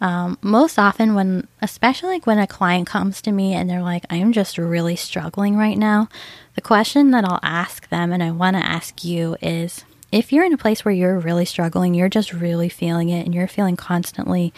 um, 0.00 0.38
most 0.42 0.78
often 0.78 1.14
when 1.14 1.48
especially 1.60 2.10
like 2.10 2.26
when 2.26 2.38
a 2.38 2.46
client 2.46 2.86
comes 2.86 3.20
to 3.22 3.32
me 3.32 3.54
and 3.54 3.68
they're 3.68 3.82
like 3.82 4.04
i'm 4.10 4.32
just 4.32 4.58
really 4.58 4.96
struggling 4.96 5.56
right 5.56 5.76
now 5.76 6.08
the 6.54 6.60
question 6.60 7.10
that 7.10 7.24
i'll 7.24 7.40
ask 7.42 7.88
them 7.88 8.12
and 8.12 8.22
i 8.22 8.30
want 8.30 8.56
to 8.56 8.64
ask 8.64 9.04
you 9.04 9.36
is 9.42 9.84
if 10.12 10.32
you're 10.32 10.44
in 10.44 10.52
a 10.52 10.58
place 10.58 10.84
where 10.84 10.94
you're 10.94 11.18
really 11.18 11.44
struggling 11.44 11.94
you're 11.94 12.08
just 12.08 12.32
really 12.32 12.68
feeling 12.68 13.08
it 13.08 13.24
and 13.26 13.34
you're 13.34 13.48
feeling 13.48 13.76
constantly 13.76 14.52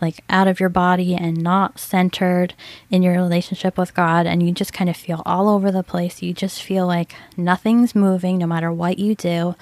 like 0.00 0.24
out 0.28 0.48
of 0.48 0.60
your 0.60 0.68
body 0.68 1.14
and 1.14 1.42
not 1.42 1.78
centered 1.78 2.54
in 2.90 3.02
your 3.02 3.14
relationship 3.14 3.76
with 3.76 3.94
God, 3.94 4.26
and 4.26 4.42
you 4.42 4.52
just 4.52 4.72
kind 4.72 4.90
of 4.90 4.96
feel 4.96 5.22
all 5.26 5.48
over 5.48 5.70
the 5.70 5.82
place. 5.82 6.22
You 6.22 6.32
just 6.32 6.62
feel 6.62 6.86
like 6.86 7.14
nothing's 7.36 7.94
moving 7.94 8.38
no 8.38 8.46
matter 8.46 8.72
what 8.72 8.98
you 8.98 9.14
do. 9.14 9.54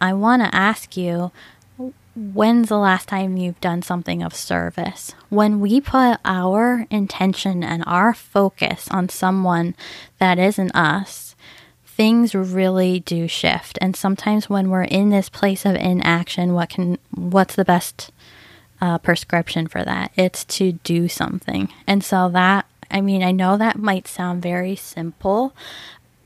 I 0.00 0.12
want 0.12 0.42
to 0.42 0.54
ask 0.54 0.96
you 0.96 1.32
when's 2.14 2.68
the 2.68 2.78
last 2.78 3.08
time 3.08 3.36
you've 3.36 3.60
done 3.60 3.82
something 3.82 4.22
of 4.22 4.34
service? 4.34 5.14
When 5.28 5.60
we 5.60 5.80
put 5.80 6.18
our 6.24 6.86
intention 6.90 7.64
and 7.64 7.82
our 7.86 8.12
focus 8.12 8.88
on 8.90 9.08
someone 9.08 9.74
that 10.18 10.38
isn't 10.38 10.74
us, 10.74 11.34
things 11.86 12.34
really 12.34 13.00
do 13.00 13.28
shift. 13.28 13.78
And 13.80 13.96
sometimes 13.96 14.50
when 14.50 14.70
we're 14.70 14.82
in 14.82 15.10
this 15.10 15.28
place 15.28 15.64
of 15.64 15.74
inaction, 15.76 16.52
what 16.54 16.70
can 16.70 16.98
what's 17.14 17.54
the 17.54 17.64
best 17.64 18.10
uh, 18.82 18.98
prescription 18.98 19.68
for 19.68 19.84
that. 19.84 20.10
It's 20.16 20.44
to 20.44 20.72
do 20.72 21.06
something. 21.06 21.72
And 21.86 22.02
so 22.02 22.28
that, 22.30 22.66
I 22.90 23.00
mean, 23.00 23.22
I 23.22 23.30
know 23.30 23.56
that 23.56 23.78
might 23.78 24.08
sound 24.08 24.42
very 24.42 24.74
simple, 24.74 25.54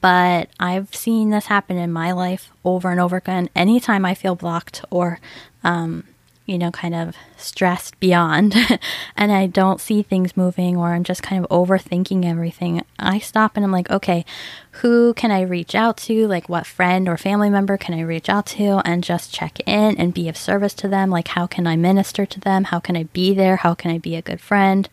but 0.01 0.49
I've 0.59 0.95
seen 0.95 1.29
this 1.29 1.47
happen 1.47 1.77
in 1.77 1.93
my 1.93 2.13
life 2.13 2.51
over 2.65 2.91
and 2.91 2.99
over 2.99 3.17
again. 3.19 3.51
Anytime 3.55 4.07
I 4.07 4.15
feel 4.15 4.35
blocked 4.35 4.83
or 4.91 5.21
um, 5.63 6.05
you 6.47 6.57
know, 6.57 6.71
kind 6.71 6.95
of 6.95 7.17
stressed 7.37 7.99
beyond 7.99 8.55
and 9.17 9.33
I 9.33 9.47
don't 9.47 9.81
see 9.81 10.03
things 10.03 10.37
moving 10.37 10.77
or 10.77 10.95
I'm 10.95 11.05
just 11.05 11.23
kind 11.23 11.45
of 11.45 11.51
overthinking 11.51 12.25
everything, 12.25 12.83
I 12.99 13.19
stop 13.19 13.57
and 13.57 13.65
I'm 13.65 13.73
like, 13.73 13.91
okay, 13.91 14.25
who 14.71 15.13
can 15.15 15.31
I 15.31 15.43
reach 15.43 15.75
out 15.75 15.97
to? 15.99 16.27
Like, 16.29 16.49
what 16.49 16.67
friend 16.67 17.09
or 17.09 17.17
family 17.17 17.51
member 17.51 17.77
can 17.77 17.95
I 17.95 18.03
reach 18.03 18.29
out 18.29 18.47
to 18.47 18.81
and 18.85 19.03
just 19.03 19.35
check 19.35 19.59
in 19.67 19.99
and 19.99 20.15
be 20.15 20.29
of 20.29 20.37
service 20.37 20.75
to 20.75 20.89
them? 20.89 21.11
Like, 21.11 21.29
how 21.29 21.47
can 21.47 21.67
I 21.67 21.77
minister 21.77 22.25
to 22.25 22.41
them? 22.41 22.65
How 22.65 22.79
can 22.79 22.97
I 22.97 23.05
be 23.05 23.35
there? 23.35 23.57
How 23.57 23.75
can 23.75 23.91
I 23.91 23.99
be 23.99 24.15
a 24.15 24.23
good 24.23 24.41
friend? 24.41 24.89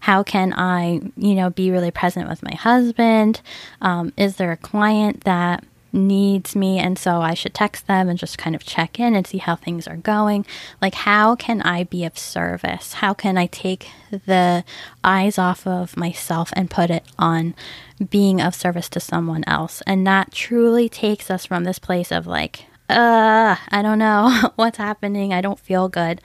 How 0.00 0.22
can 0.22 0.52
I, 0.52 1.00
you 1.16 1.34
know, 1.34 1.50
be 1.50 1.72
really 1.72 1.90
present 1.90 2.28
with 2.28 2.42
my 2.42 2.54
husband? 2.54 3.40
Um, 3.80 4.12
is 4.16 4.36
there 4.36 4.52
a 4.52 4.56
client 4.56 5.24
that 5.24 5.64
needs 5.96 6.54
me 6.54 6.78
and 6.78 6.98
so 6.98 7.20
I 7.22 7.34
should 7.34 7.54
text 7.54 7.86
them 7.86 8.08
and 8.08 8.18
just 8.18 8.38
kind 8.38 8.54
of 8.54 8.64
check 8.64 9.00
in 9.00 9.16
and 9.16 9.26
see 9.26 9.38
how 9.38 9.56
things 9.56 9.88
are 9.88 9.96
going. 9.96 10.46
Like 10.80 10.94
how 10.94 11.34
can 11.34 11.62
I 11.62 11.84
be 11.84 12.04
of 12.04 12.18
service? 12.18 12.94
How 12.94 13.14
can 13.14 13.38
I 13.38 13.46
take 13.46 13.88
the 14.10 14.64
eyes 15.02 15.38
off 15.38 15.66
of 15.66 15.96
myself 15.96 16.50
and 16.52 16.70
put 16.70 16.90
it 16.90 17.04
on 17.18 17.54
being 18.10 18.40
of 18.40 18.54
service 18.54 18.88
to 18.90 19.00
someone 19.00 19.42
else? 19.46 19.82
And 19.86 20.06
that 20.06 20.32
truly 20.32 20.88
takes 20.88 21.30
us 21.30 21.46
from 21.46 21.64
this 21.64 21.78
place 21.78 22.12
of 22.12 22.26
like, 22.26 22.66
uh, 22.88 23.56
I 23.68 23.82
don't 23.82 23.98
know 23.98 24.52
what's 24.56 24.78
happening. 24.78 25.32
I 25.32 25.40
don't 25.40 25.58
feel 25.58 25.88
good. 25.88 26.20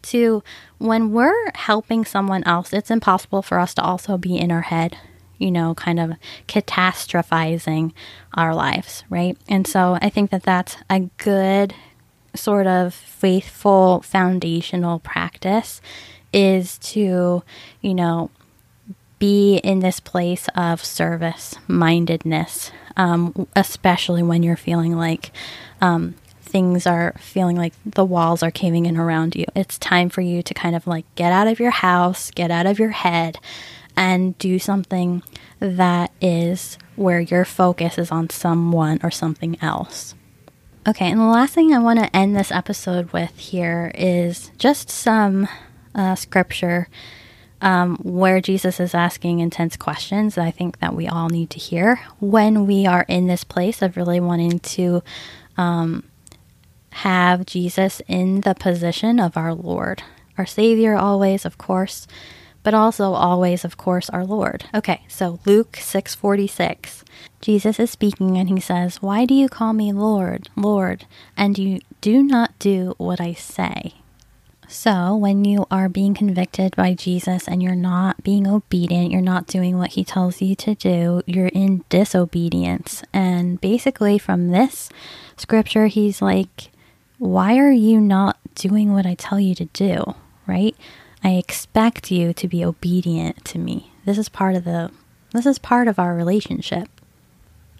To 0.00 0.44
when 0.78 1.10
we're 1.12 1.50
helping 1.54 2.04
someone 2.04 2.44
else, 2.44 2.72
it's 2.72 2.90
impossible 2.90 3.42
for 3.42 3.58
us 3.58 3.74
to 3.74 3.82
also 3.82 4.16
be 4.16 4.38
in 4.38 4.52
our 4.52 4.62
head 4.62 4.96
you 5.38 5.50
know, 5.50 5.74
kind 5.74 6.00
of 6.00 6.12
catastrophizing 6.46 7.92
our 8.34 8.54
lives, 8.54 9.04
right? 9.08 9.36
And 9.48 9.66
so 9.66 9.98
I 10.02 10.10
think 10.10 10.30
that 10.30 10.42
that's 10.42 10.76
a 10.90 11.08
good 11.18 11.74
sort 12.34 12.66
of 12.66 12.94
faithful 12.94 14.00
foundational 14.02 14.98
practice 15.00 15.80
is 16.32 16.78
to, 16.78 17.42
you 17.80 17.94
know, 17.94 18.30
be 19.18 19.56
in 19.58 19.80
this 19.80 19.98
place 20.00 20.46
of 20.54 20.84
service 20.84 21.56
mindedness, 21.66 22.70
um, 22.96 23.48
especially 23.56 24.22
when 24.22 24.42
you're 24.42 24.56
feeling 24.56 24.96
like 24.96 25.32
um, 25.80 26.14
things 26.40 26.86
are 26.86 27.14
feeling 27.18 27.56
like 27.56 27.72
the 27.84 28.04
walls 28.04 28.42
are 28.42 28.50
caving 28.50 28.86
in 28.86 28.96
around 28.96 29.34
you. 29.34 29.44
It's 29.56 29.78
time 29.78 30.08
for 30.08 30.20
you 30.20 30.42
to 30.42 30.54
kind 30.54 30.76
of 30.76 30.86
like 30.86 31.04
get 31.14 31.32
out 31.32 31.48
of 31.48 31.58
your 31.58 31.70
house, 31.70 32.30
get 32.30 32.50
out 32.50 32.66
of 32.66 32.78
your 32.78 32.90
head, 32.90 33.38
and 33.98 34.38
do 34.38 34.60
something 34.60 35.24
that 35.58 36.12
is 36.20 36.78
where 36.94 37.18
your 37.18 37.44
focus 37.44 37.98
is 37.98 38.12
on 38.12 38.30
someone 38.30 39.00
or 39.02 39.10
something 39.10 39.58
else. 39.60 40.14
Okay, 40.86 41.10
and 41.10 41.20
the 41.20 41.24
last 41.24 41.52
thing 41.52 41.74
I 41.74 41.80
want 41.80 41.98
to 41.98 42.16
end 42.16 42.36
this 42.36 42.52
episode 42.52 43.12
with 43.12 43.36
here 43.36 43.90
is 43.96 44.52
just 44.56 44.88
some 44.88 45.48
uh, 45.96 46.14
scripture 46.14 46.88
um, 47.60 47.96
where 47.96 48.40
Jesus 48.40 48.78
is 48.78 48.94
asking 48.94 49.40
intense 49.40 49.76
questions 49.76 50.36
that 50.36 50.44
I 50.44 50.52
think 50.52 50.78
that 50.78 50.94
we 50.94 51.08
all 51.08 51.28
need 51.28 51.50
to 51.50 51.58
hear 51.58 52.00
when 52.20 52.68
we 52.68 52.86
are 52.86 53.04
in 53.08 53.26
this 53.26 53.42
place 53.42 53.82
of 53.82 53.96
really 53.96 54.20
wanting 54.20 54.60
to 54.60 55.02
um, 55.56 56.04
have 56.90 57.46
Jesus 57.46 58.00
in 58.06 58.42
the 58.42 58.54
position 58.54 59.18
of 59.18 59.36
our 59.36 59.52
Lord, 59.52 60.04
our 60.38 60.46
Savior, 60.46 60.94
always, 60.94 61.44
of 61.44 61.58
course 61.58 62.06
but 62.68 62.74
also 62.74 63.14
always 63.14 63.64
of 63.64 63.78
course 63.78 64.10
our 64.10 64.26
Lord. 64.26 64.66
Okay, 64.74 65.00
so 65.08 65.40
Luke 65.46 65.78
6:46. 65.78 67.02
Jesus 67.40 67.80
is 67.80 67.90
speaking 67.90 68.36
and 68.36 68.50
he 68.50 68.60
says, 68.60 69.00
"Why 69.00 69.24
do 69.24 69.32
you 69.32 69.48
call 69.48 69.72
me 69.72 69.90
Lord, 69.90 70.50
Lord, 70.54 71.06
and 71.34 71.56
you 71.56 71.80
do 72.02 72.22
not 72.22 72.50
do 72.58 72.92
what 72.98 73.22
I 73.22 73.32
say?" 73.32 73.94
So, 74.68 75.16
when 75.16 75.46
you 75.46 75.64
are 75.70 75.88
being 75.88 76.12
convicted 76.12 76.76
by 76.76 76.92
Jesus 76.92 77.48
and 77.48 77.62
you're 77.62 77.74
not 77.74 78.22
being 78.22 78.46
obedient, 78.46 79.12
you're 79.12 79.22
not 79.22 79.46
doing 79.46 79.78
what 79.78 79.92
he 79.92 80.04
tells 80.04 80.42
you 80.42 80.54
to 80.56 80.74
do, 80.74 81.22
you're 81.24 81.54
in 81.64 81.84
disobedience. 81.88 83.02
And 83.14 83.58
basically, 83.62 84.18
from 84.18 84.48
this 84.48 84.90
scripture, 85.38 85.86
he's 85.86 86.20
like, 86.20 86.68
Why 87.16 87.56
are 87.56 87.72
you 87.72 87.98
not 87.98 88.36
doing 88.54 88.92
what 88.92 89.06
I 89.06 89.14
tell 89.14 89.40
you 89.40 89.54
to 89.54 89.64
do? 89.72 90.14
Right? 90.46 90.76
I 91.22 91.30
expect 91.32 92.10
you 92.10 92.32
to 92.32 92.48
be 92.48 92.64
obedient 92.64 93.44
to 93.46 93.58
me. 93.58 93.92
This 94.04 94.18
is 94.18 94.28
part 94.28 94.54
of 94.54 94.64
the 94.64 94.90
this 95.32 95.46
is 95.46 95.58
part 95.58 95.88
of 95.88 95.98
our 95.98 96.14
relationship. 96.14 96.88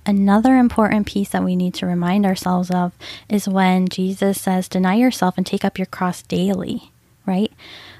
another 0.07 0.57
important 0.57 1.07
piece 1.07 1.29
that 1.31 1.45
we 1.45 1.55
need 1.55 1.75
to 1.75 1.87
remind 1.87 2.25
ourselves 2.25 2.71
of 2.71 2.93
is 3.29 3.47
when 3.49 3.89
Jesus 3.89 4.41
says, 4.41 4.69
Deny 4.69 4.95
yourself 4.95 5.37
and 5.37 5.47
take 5.47 5.65
up 5.65 5.79
your 5.79 5.87
cross 5.87 6.23
daily, 6.23 6.93
right? 7.27 7.53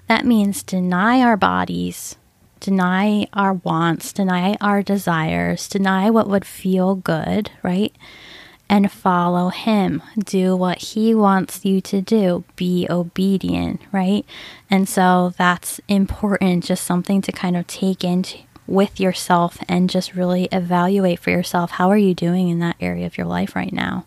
That 0.09 0.25
means 0.25 0.63
deny 0.63 1.21
our 1.21 1.37
bodies, 1.37 2.17
deny 2.61 3.27
our 3.35 3.55
wants, 3.55 4.13
deny 4.13 4.57
our 4.61 4.83
desires, 4.83 5.69
deny 5.69 6.09
what 6.11 6.29
would 6.29 6.47
feel 6.47 6.95
good, 6.95 7.51
right? 7.63 7.95
And 8.71 8.93
follow 8.93 9.49
Him. 9.49 10.03
Do 10.19 10.55
what 10.55 10.79
He 10.79 11.15
wants 11.15 11.65
you 11.65 11.81
to 11.83 12.03
do. 12.03 12.45
Be 12.57 12.87
obedient, 12.91 13.81
right? 13.93 14.27
And 14.71 14.89
so 14.89 15.33
that's 15.39 15.81
important, 15.89 16.65
just 16.65 16.85
something 16.85 17.23
to 17.23 17.33
kind 17.33 17.57
of 17.57 17.67
take 17.67 18.05
into 18.05 18.39
with 18.69 19.01
yourself 19.01 19.59
and 19.67 19.89
just 19.89 20.15
really 20.15 20.45
evaluate 20.53 21.19
for 21.19 21.31
yourself 21.31 21.73
how 21.73 21.89
are 21.89 21.97
you 21.97 22.15
doing 22.15 22.49
in 22.49 22.59
that 22.59 22.77
area 22.79 23.07
of 23.07 23.17
your 23.17 23.27
life 23.27 23.57
right 23.57 23.73
now? 23.73 24.05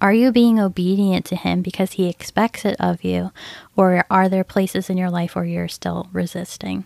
Are 0.00 0.14
you 0.14 0.32
being 0.32 0.58
obedient 0.58 1.26
to 1.26 1.36
him 1.36 1.60
because 1.60 1.92
he 1.92 2.08
expects 2.08 2.64
it 2.64 2.76
of 2.80 3.04
you 3.04 3.30
or 3.76 4.04
are 4.10 4.30
there 4.30 4.44
places 4.44 4.88
in 4.88 4.96
your 4.96 5.10
life 5.10 5.36
where 5.36 5.44
you're 5.44 5.68
still 5.68 6.08
resisting? 6.12 6.84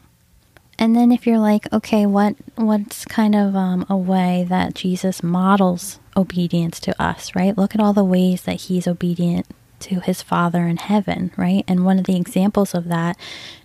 And 0.77 0.96
then 0.96 1.12
if 1.12 1.24
you're 1.24 1.38
like, 1.38 1.72
okay, 1.72 2.05
what 2.05 2.35
what's 2.57 3.05
kind 3.05 3.37
of 3.37 3.55
um, 3.55 3.87
a 3.88 3.96
way 3.96 4.44
that 4.48 4.74
Jesus 4.74 5.22
models 5.22 6.00
obedience 6.16 6.81
to 6.81 7.03
us, 7.03 7.35
right? 7.35 7.57
Look 7.57 7.74
at 7.74 7.81
all 7.81 7.92
the 7.92 8.05
ways 8.05 8.42
that 8.42 8.62
he's 8.62 8.87
obedient 8.87 9.46
to 9.81 10.00
his 10.00 10.22
Father 10.22 10.66
in 10.66 10.79
heaven, 10.79 11.31
right? 11.37 11.64
And 11.68 11.85
one 11.85 11.98
of 11.98 12.05
the 12.05 12.16
examples 12.16 12.74
of 12.74 12.88
that 12.88 13.18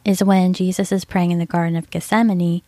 is 0.04 0.24
when 0.24 0.54
Jesus 0.54 0.92
is 0.92 1.06
praying 1.06 1.32
in 1.32 1.40
the 1.40 1.46
Garden 1.46 1.76
of 1.76 1.90
Gethsemane 1.90 2.62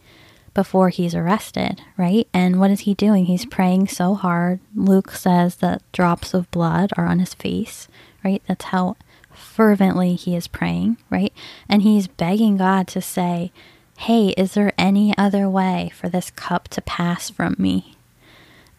before 0.53 0.89
he's 0.89 1.15
arrested, 1.15 1.81
right? 1.97 2.27
And 2.33 2.59
what 2.59 2.71
is 2.71 2.81
he 2.81 2.93
doing? 2.93 3.25
He's 3.25 3.45
praying 3.45 3.87
so 3.87 4.15
hard. 4.15 4.59
Luke 4.75 5.11
says 5.11 5.55
that 5.57 5.81
drops 5.91 6.33
of 6.33 6.51
blood 6.51 6.91
are 6.97 7.05
on 7.05 7.19
his 7.19 7.33
face, 7.33 7.87
right? 8.23 8.41
That's 8.47 8.65
how 8.65 8.97
fervently 9.33 10.15
he 10.15 10.35
is 10.35 10.47
praying, 10.47 10.97
right? 11.09 11.33
And 11.69 11.81
he's 11.81 12.07
begging 12.07 12.57
God 12.57 12.87
to 12.89 13.01
say, 13.01 13.51
Hey, 13.97 14.29
is 14.29 14.53
there 14.53 14.73
any 14.77 15.15
other 15.17 15.47
way 15.47 15.91
for 15.93 16.09
this 16.09 16.31
cup 16.31 16.67
to 16.69 16.81
pass 16.81 17.29
from 17.29 17.55
me? 17.57 17.95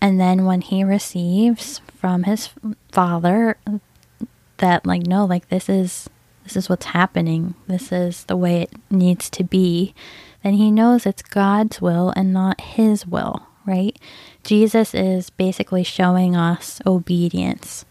And 0.03 0.21
then 0.21 0.45
when 0.45 0.61
he 0.61 0.85
receives 0.85 1.81
from 1.97 2.25
his 2.25 2.51
father 2.91 3.57
that 4.59 4.85
like 4.85 5.07
no, 5.07 5.25
like 5.25 5.49
this 5.49 5.71
is 5.71 6.11
this 6.45 6.57
is 6.57 6.69
what's 6.69 6.87
happening. 6.87 7.55
This 7.69 7.91
is 7.91 8.25
the 8.25 8.37
way 8.37 8.63
it 8.63 8.73
needs 8.91 9.31
to 9.31 9.45
be 9.45 9.95
then 10.43 10.55
he 10.55 10.71
knows 10.71 11.07
it's 11.07 11.23
God's 11.23 11.81
will 11.81 12.13
and 12.17 12.33
not 12.33 12.61
his 12.61 13.07
will, 13.07 13.47
right? 13.65 13.97
Jesus 14.43 14.95
is 14.95 15.31
basically 15.31 15.85
showing 15.85 16.35
us 16.35 16.81
obedience 16.85 17.85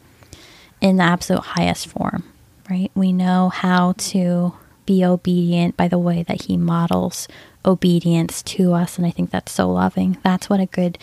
in 0.82 0.97
the 0.97 1.04
absolute 1.04 1.43
highest 1.43 1.88
form, 1.88 2.24
right? 2.69 2.91
We 2.93 3.13
know 3.13 3.50
how 3.50 3.93
to 3.93 4.54
be 4.86 5.06
obedient 5.06 5.78
by 5.78 5.88
the 5.88 6.00
way 6.00 6.24
that 6.24 6.43
he 6.43 6.58
models 6.58 7.28
obedience 7.63 8.41
to 8.41 8.74
us 8.74 8.97
and 8.97 9.06
i 9.06 9.12
think 9.12 9.30
that's 9.30 9.52
so 9.52 9.69
loving 9.69 10.17
that's 10.24 10.50
what 10.50 10.60
a 10.60 10.65
good 10.65 10.97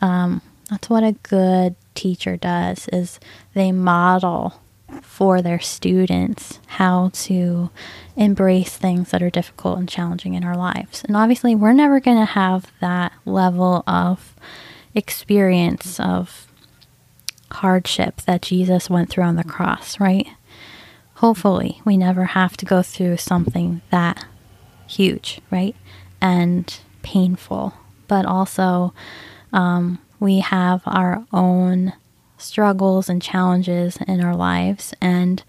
um, 0.00 0.42
that's 0.70 0.90
what 0.90 1.04
a 1.04 1.12
good 1.12 1.76
teacher 1.94 2.36
does 2.36 2.88
is 2.92 3.20
they 3.54 3.72
model 3.72 4.60
for 5.02 5.42
their 5.42 5.60
students 5.60 6.60
how 6.66 7.10
to 7.12 7.70
embrace 8.16 8.76
things 8.76 9.10
that 9.10 9.22
are 9.22 9.30
difficult 9.30 9.78
and 9.78 9.88
challenging 9.88 10.34
in 10.34 10.44
our 10.44 10.56
lives. 10.56 11.02
And 11.04 11.16
obviously, 11.16 11.54
we're 11.54 11.72
never 11.72 12.00
going 12.00 12.18
to 12.18 12.24
have 12.24 12.70
that 12.80 13.12
level 13.24 13.82
of 13.86 14.34
experience 14.94 15.98
of 16.00 16.46
hardship 17.50 18.20
that 18.22 18.42
Jesus 18.42 18.90
went 18.90 19.10
through 19.10 19.24
on 19.24 19.36
the 19.36 19.44
cross, 19.44 19.98
right? 20.00 20.26
Hopefully, 21.14 21.80
we 21.84 21.96
never 21.96 22.26
have 22.26 22.56
to 22.58 22.64
go 22.64 22.82
through 22.82 23.16
something 23.16 23.80
that 23.90 24.24
huge, 24.86 25.40
right? 25.50 25.74
And 26.20 26.78
painful. 27.02 27.74
But 28.08 28.26
also, 28.26 28.92
um, 29.52 29.98
we 30.20 30.40
have 30.40 30.82
our 30.86 31.24
own 31.32 31.92
struggles 32.38 33.08
and 33.08 33.22
challenges 33.22 33.96
in 34.06 34.22
our 34.22 34.36
lives. 34.36 34.94
And 35.00 35.42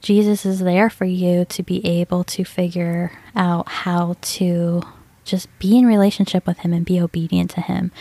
Jesus 0.00 0.46
is 0.46 0.60
there 0.60 0.90
for 0.90 1.04
you 1.04 1.44
to 1.46 1.62
be 1.62 1.84
able 1.86 2.24
to 2.24 2.44
figure 2.44 3.12
out 3.34 3.68
how 3.68 4.16
to 4.20 4.82
just 5.24 5.48
be 5.58 5.76
in 5.76 5.86
relationship 5.86 6.46
with 6.46 6.58
Him 6.58 6.72
and 6.72 6.84
be 6.84 7.00
obedient 7.00 7.50
to 7.52 7.60
Him. 7.60 7.92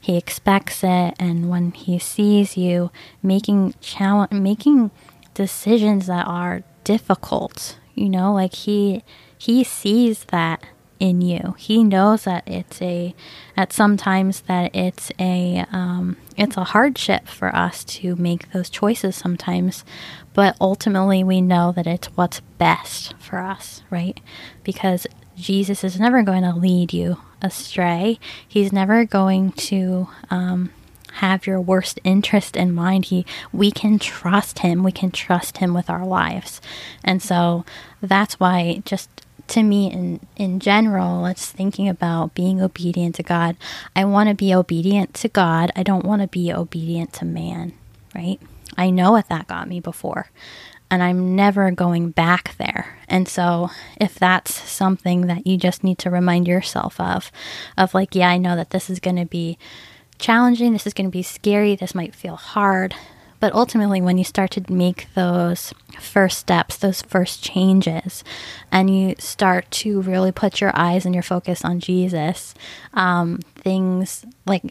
He 0.00 0.16
expects 0.16 0.82
it, 0.82 1.14
and 1.18 1.50
when 1.50 1.72
He 1.72 1.98
sees 1.98 2.56
you 2.56 2.90
making 3.22 3.74
challenge, 3.80 4.32
making 4.32 4.90
decisions 5.34 6.06
that 6.06 6.26
are 6.26 6.62
difficult, 6.84 7.78
you 7.94 8.08
know, 8.08 8.32
like 8.32 8.54
He 8.54 9.02
He 9.36 9.62
sees 9.62 10.24
that 10.26 10.64
in 11.00 11.22
you. 11.22 11.56
He 11.58 11.82
knows 11.82 12.24
that 12.24 12.46
it's 12.46 12.80
a 12.80 13.14
at 13.56 13.72
sometimes 13.72 14.42
that 14.42 14.74
it's 14.76 15.10
a 15.18 15.64
um, 15.72 16.18
it's 16.36 16.56
a 16.56 16.64
hardship 16.64 17.26
for 17.26 17.54
us 17.56 17.82
to 17.84 18.14
make 18.16 18.52
those 18.52 18.70
choices 18.70 19.16
sometimes, 19.16 19.84
but 20.34 20.56
ultimately 20.60 21.24
we 21.24 21.40
know 21.40 21.72
that 21.72 21.86
it's 21.86 22.08
what's 22.08 22.40
best 22.58 23.14
for 23.18 23.38
us, 23.38 23.82
right? 23.90 24.20
Because 24.62 25.06
Jesus 25.36 25.82
is 25.82 25.98
never 25.98 26.22
going 26.22 26.42
to 26.42 26.54
lead 26.54 26.92
you 26.92 27.16
astray. 27.40 28.20
He's 28.46 28.72
never 28.72 29.06
going 29.06 29.52
to 29.52 30.08
um, 30.28 30.70
have 31.14 31.46
your 31.46 31.60
worst 31.60 31.98
interest 32.04 32.56
in 32.56 32.72
mind. 32.74 33.06
He, 33.06 33.24
we 33.52 33.70
can 33.70 33.98
trust 33.98 34.60
him. 34.60 34.82
We 34.82 34.92
can 34.92 35.10
trust 35.10 35.58
him 35.58 35.72
with 35.72 35.88
our 35.88 36.04
lives, 36.04 36.60
and 37.02 37.22
so 37.22 37.64
that's 38.02 38.38
why 38.38 38.82
just 38.84 39.08
to 39.50 39.62
me 39.62 39.90
in 39.92 40.20
in 40.36 40.60
general 40.60 41.26
it's 41.26 41.50
thinking 41.50 41.88
about 41.88 42.34
being 42.34 42.60
obedient 42.60 43.14
to 43.16 43.22
god. 43.22 43.56
I 43.94 44.04
want 44.04 44.28
to 44.28 44.34
be 44.34 44.54
obedient 44.54 45.14
to 45.14 45.28
god. 45.28 45.70
I 45.76 45.82
don't 45.82 46.04
want 46.04 46.22
to 46.22 46.28
be 46.28 46.52
obedient 46.52 47.12
to 47.14 47.24
man 47.24 47.72
right? 48.14 48.40
I 48.76 48.90
know 48.90 49.12
what 49.12 49.28
that 49.28 49.48
got 49.48 49.68
me 49.68 49.80
before 49.80 50.30
and 50.90 51.02
i'm 51.02 51.36
never 51.36 51.70
going 51.70 52.10
back 52.10 52.56
there. 52.58 52.98
And 53.08 53.28
so 53.28 53.70
if 54.00 54.14
that's 54.16 54.54
something 54.54 55.26
that 55.26 55.46
you 55.46 55.56
just 55.56 55.84
need 55.84 55.98
to 55.98 56.10
remind 56.10 56.48
yourself 56.48 56.98
of 57.00 57.30
of 57.76 57.94
like 57.94 58.14
yeah 58.14 58.28
i 58.30 58.38
know 58.38 58.56
that 58.56 58.70
this 58.70 58.90
is 58.90 59.00
going 59.00 59.16
to 59.16 59.24
be 59.26 59.58
challenging 60.18 60.72
this 60.72 60.86
is 60.86 60.94
going 60.94 61.08
to 61.08 61.10
be 61.10 61.22
scary 61.22 61.74
this 61.74 61.94
might 61.94 62.14
feel 62.14 62.36
hard 62.36 62.94
but 63.40 63.54
ultimately, 63.54 64.00
when 64.00 64.18
you 64.18 64.24
start 64.24 64.50
to 64.52 64.72
make 64.72 65.08
those 65.14 65.72
first 65.98 66.38
steps, 66.38 66.76
those 66.76 67.02
first 67.02 67.42
changes, 67.42 68.22
and 68.70 68.94
you 68.94 69.14
start 69.18 69.70
to 69.70 70.02
really 70.02 70.30
put 70.30 70.60
your 70.60 70.72
eyes 70.74 71.06
and 71.06 71.14
your 71.14 71.22
focus 71.22 71.64
on 71.64 71.80
Jesus, 71.80 72.54
um, 72.92 73.38
things 73.56 74.26
like 74.46 74.62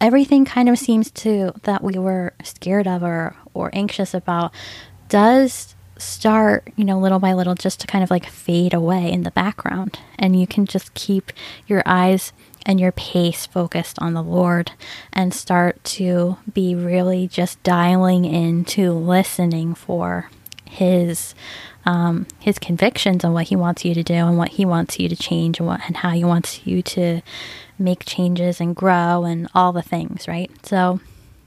everything 0.00 0.44
kind 0.44 0.68
of 0.68 0.78
seems 0.78 1.10
to 1.10 1.52
that 1.62 1.82
we 1.82 1.98
were 1.98 2.34
scared 2.42 2.86
of 2.86 3.02
or 3.02 3.34
or 3.54 3.70
anxious 3.72 4.14
about 4.14 4.52
does 5.08 5.74
start, 5.98 6.70
you 6.76 6.84
know, 6.84 6.98
little 6.98 7.18
by 7.18 7.32
little 7.32 7.54
just 7.54 7.80
to 7.80 7.86
kind 7.86 8.02
of 8.02 8.10
like 8.10 8.26
fade 8.26 8.74
away 8.74 9.10
in 9.10 9.22
the 9.22 9.30
background. 9.30 9.98
And 10.18 10.38
you 10.38 10.46
can 10.46 10.66
just 10.66 10.94
keep 10.94 11.32
your 11.66 11.82
eyes 11.86 12.32
and 12.66 12.80
your 12.80 12.92
pace 12.92 13.46
focused 13.46 13.98
on 14.00 14.14
the 14.14 14.22
Lord 14.22 14.72
and 15.12 15.32
start 15.32 15.82
to 15.84 16.36
be 16.52 16.74
really 16.74 17.26
just 17.26 17.62
dialing 17.62 18.24
into 18.24 18.92
listening 18.92 19.74
for 19.74 20.30
His 20.66 21.34
um, 21.84 22.26
His 22.38 22.58
convictions 22.58 23.24
on 23.24 23.32
what 23.32 23.48
He 23.48 23.56
wants 23.56 23.84
you 23.84 23.94
to 23.94 24.02
do 24.02 24.14
and 24.14 24.36
what 24.36 24.50
He 24.50 24.64
wants 24.64 24.98
you 24.98 25.08
to 25.08 25.16
change 25.16 25.58
and 25.58 25.66
what 25.66 25.80
and 25.86 25.98
how 25.98 26.10
He 26.10 26.24
wants 26.24 26.66
you 26.66 26.82
to 26.82 27.22
make 27.78 28.04
changes 28.04 28.60
and 28.60 28.76
grow 28.76 29.24
and 29.24 29.48
all 29.54 29.72
the 29.72 29.82
things, 29.82 30.28
right? 30.28 30.50
So 30.64 31.00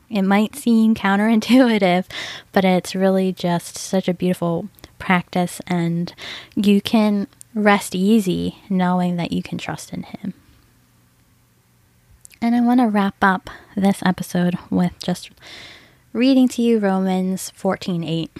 it 0.09 0.23
might 0.23 0.55
seem 0.55 0.95
counterintuitive, 0.95 2.05
but 2.51 2.65
it's 2.65 2.95
really 2.95 3.31
just 3.31 3.77
such 3.77 4.07
a 4.07 4.13
beautiful 4.13 4.69
practice 4.99 5.59
and 5.67 6.13
you 6.55 6.81
can 6.81 7.27
rest 7.53 7.93
easy 7.93 8.57
knowing 8.69 9.17
that 9.17 9.31
you 9.31 9.43
can 9.43 9.57
trust 9.57 9.93
in 9.93 10.03
Him. 10.03 10.33
And 12.43 12.57
I 12.57 12.59
want 12.59 12.81
to 12.81 12.87
wrap 12.87 13.15
up 13.21 13.49
this 13.73 14.03
episode 14.05 14.57
with 14.69 14.91
just 15.01 15.31
reading 16.11 16.49
to 16.49 16.61
you 16.61 16.77
Romans 16.77 17.53
14:8. 17.55 18.31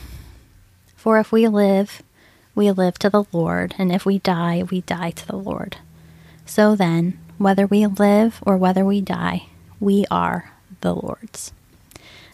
For 0.97 1.19
if 1.19 1.31
we 1.31 1.47
live, 1.47 2.03
we 2.53 2.69
live 2.69 2.99
to 2.99 3.09
the 3.09 3.23
Lord, 3.31 3.73
and 3.77 3.93
if 3.93 4.05
we 4.05 4.19
die, 4.19 4.65
we 4.69 4.81
die 4.81 5.11
to 5.11 5.25
the 5.25 5.37
Lord. 5.37 5.77
So 6.45 6.75
then, 6.75 7.17
whether 7.37 7.65
we 7.65 7.87
live 7.87 8.43
or 8.45 8.57
whether 8.57 8.83
we 8.83 8.99
die, 8.99 9.43
we 9.79 10.03
are 10.11 10.51
the 10.81 10.93
Lord's. 10.93 11.53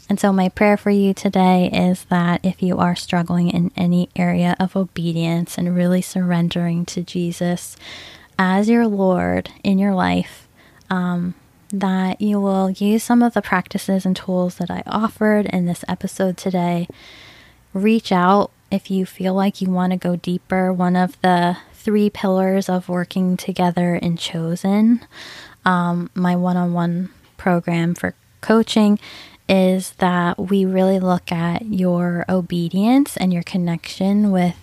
And 0.09 0.19
so, 0.19 0.33
my 0.33 0.49
prayer 0.49 0.75
for 0.75 0.89
you 0.89 1.13
today 1.13 1.69
is 1.71 2.05
that 2.05 2.43
if 2.43 2.63
you 2.63 2.79
are 2.79 2.95
struggling 2.95 3.47
in 3.47 3.71
any 3.77 4.09
area 4.15 4.55
of 4.59 4.75
obedience 4.75 5.55
and 5.55 5.75
really 5.75 6.01
surrendering 6.01 6.83
to 6.87 7.03
Jesus 7.03 7.77
as 8.39 8.69
your 8.69 8.87
Lord 8.87 9.51
in 9.63 9.77
your 9.77 9.93
life, 9.93 10.47
um, 10.89 11.35
that 11.71 12.21
you 12.21 12.39
will 12.39 12.69
use 12.69 13.03
some 13.03 13.21
of 13.21 13.33
the 13.33 13.41
practices 13.41 14.05
and 14.05 14.15
tools 14.15 14.55
that 14.55 14.71
I 14.71 14.83
offered 14.85 15.45
in 15.47 15.65
this 15.65 15.85
episode 15.87 16.37
today. 16.37 16.87
Reach 17.73 18.11
out 18.11 18.51
if 18.71 18.89
you 18.89 19.05
feel 19.05 19.33
like 19.33 19.61
you 19.61 19.69
want 19.69 19.91
to 19.91 19.97
go 19.97 20.15
deeper. 20.15 20.73
One 20.73 20.95
of 20.95 21.19
the 21.21 21.57
three 21.73 22.09
pillars 22.09 22.69
of 22.69 22.89
working 22.89 23.37
together 23.37 23.95
in 23.95 24.17
Chosen, 24.17 25.05
um, 25.65 26.09
my 26.13 26.35
one 26.35 26.57
on 26.57 26.73
one 26.73 27.09
program 27.37 27.95
for 27.95 28.15
coaching, 28.41 28.99
is 29.47 29.91
that 29.93 30.37
we 30.37 30.65
really 30.65 30.99
look 30.99 31.31
at 31.31 31.65
your 31.65 32.25
obedience 32.29 33.17
and 33.17 33.33
your 33.33 33.43
connection 33.43 34.31
with 34.31 34.55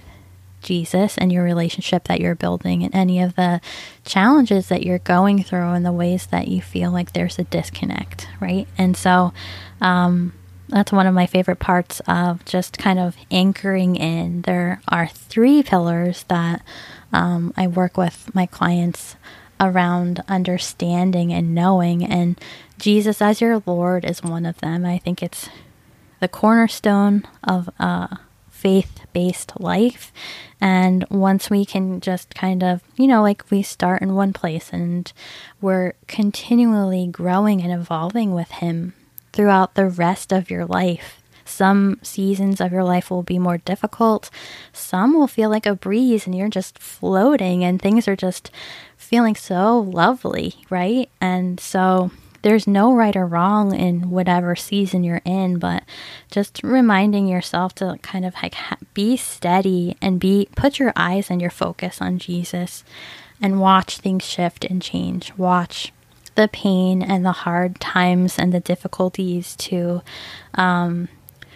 Jesus 0.66 1.16
and 1.16 1.32
your 1.32 1.44
relationship 1.44 2.04
that 2.08 2.20
you're 2.20 2.34
building 2.34 2.82
and 2.82 2.94
any 2.94 3.22
of 3.22 3.36
the 3.36 3.60
challenges 4.04 4.68
that 4.68 4.82
you're 4.82 4.98
going 4.98 5.42
through 5.42 5.70
and 5.70 5.86
the 5.86 5.92
ways 5.92 6.26
that 6.26 6.48
you 6.48 6.60
feel 6.60 6.90
like 6.90 7.12
there's 7.12 7.38
a 7.38 7.44
disconnect, 7.44 8.28
right? 8.40 8.66
And 8.76 8.96
so 8.96 9.32
um, 9.80 10.32
that's 10.68 10.90
one 10.90 11.06
of 11.06 11.14
my 11.14 11.26
favorite 11.26 11.60
parts 11.60 12.00
of 12.08 12.44
just 12.44 12.78
kind 12.78 12.98
of 12.98 13.16
anchoring 13.30 13.94
in. 13.94 14.42
There 14.42 14.82
are 14.88 15.06
three 15.06 15.62
pillars 15.62 16.24
that 16.24 16.62
um, 17.12 17.54
I 17.56 17.68
work 17.68 17.96
with 17.96 18.34
my 18.34 18.46
clients 18.46 19.14
around 19.60 20.22
understanding 20.28 21.32
and 21.32 21.54
knowing, 21.54 22.04
and 22.04 22.38
Jesus 22.78 23.22
as 23.22 23.40
your 23.40 23.62
Lord 23.64 24.04
is 24.04 24.22
one 24.22 24.44
of 24.44 24.58
them. 24.58 24.84
I 24.84 24.98
think 24.98 25.22
it's 25.22 25.48
the 26.20 26.28
cornerstone 26.28 27.24
of 27.44 27.68
a 27.78 28.18
faith 28.56 29.00
based 29.12 29.52
life. 29.60 30.12
And 30.60 31.04
once 31.10 31.50
we 31.50 31.64
can 31.64 32.00
just 32.00 32.34
kind 32.34 32.62
of, 32.62 32.82
you 32.96 33.06
know, 33.06 33.22
like 33.22 33.50
we 33.50 33.62
start 33.62 34.02
in 34.02 34.14
one 34.14 34.32
place 34.32 34.70
and 34.72 35.12
we're 35.60 35.92
continually 36.06 37.06
growing 37.06 37.62
and 37.62 37.72
evolving 37.72 38.34
with 38.34 38.50
Him 38.50 38.94
throughout 39.32 39.74
the 39.74 39.86
rest 39.86 40.32
of 40.32 40.50
your 40.50 40.64
life. 40.64 41.22
Some 41.44 42.00
seasons 42.02 42.60
of 42.60 42.72
your 42.72 42.82
life 42.82 43.10
will 43.10 43.22
be 43.22 43.38
more 43.38 43.58
difficult. 43.58 44.30
Some 44.72 45.14
will 45.14 45.28
feel 45.28 45.48
like 45.48 45.66
a 45.66 45.76
breeze 45.76 46.26
and 46.26 46.34
you're 46.34 46.48
just 46.48 46.78
floating 46.78 47.62
and 47.62 47.80
things 47.80 48.08
are 48.08 48.16
just 48.16 48.50
feeling 48.96 49.36
so 49.36 49.78
lovely, 49.78 50.64
right? 50.70 51.08
And 51.20 51.60
so 51.60 52.10
there's 52.46 52.68
no 52.68 52.94
right 52.94 53.16
or 53.16 53.26
wrong 53.26 53.74
in 53.74 54.08
whatever 54.08 54.54
season 54.54 55.02
you're 55.02 55.20
in, 55.24 55.58
but 55.58 55.82
just 56.30 56.60
reminding 56.62 57.26
yourself 57.26 57.74
to 57.74 57.98
kind 58.02 58.24
of 58.24 58.34
like 58.40 58.54
be 58.94 59.16
steady 59.16 59.96
and 60.00 60.20
be 60.20 60.48
put 60.54 60.78
your 60.78 60.92
eyes 60.94 61.28
and 61.28 61.40
your 61.40 61.50
focus 61.50 62.00
on 62.00 62.20
Jesus 62.20 62.84
and 63.42 63.58
watch 63.60 63.98
things 63.98 64.24
shift 64.24 64.64
and 64.64 64.80
change. 64.80 65.32
Watch 65.36 65.92
the 66.36 66.46
pain 66.46 67.02
and 67.02 67.26
the 67.26 67.32
hard 67.32 67.80
times 67.80 68.38
and 68.38 68.52
the 68.52 68.60
difficulties 68.60 69.56
to 69.56 70.02
um, 70.54 71.08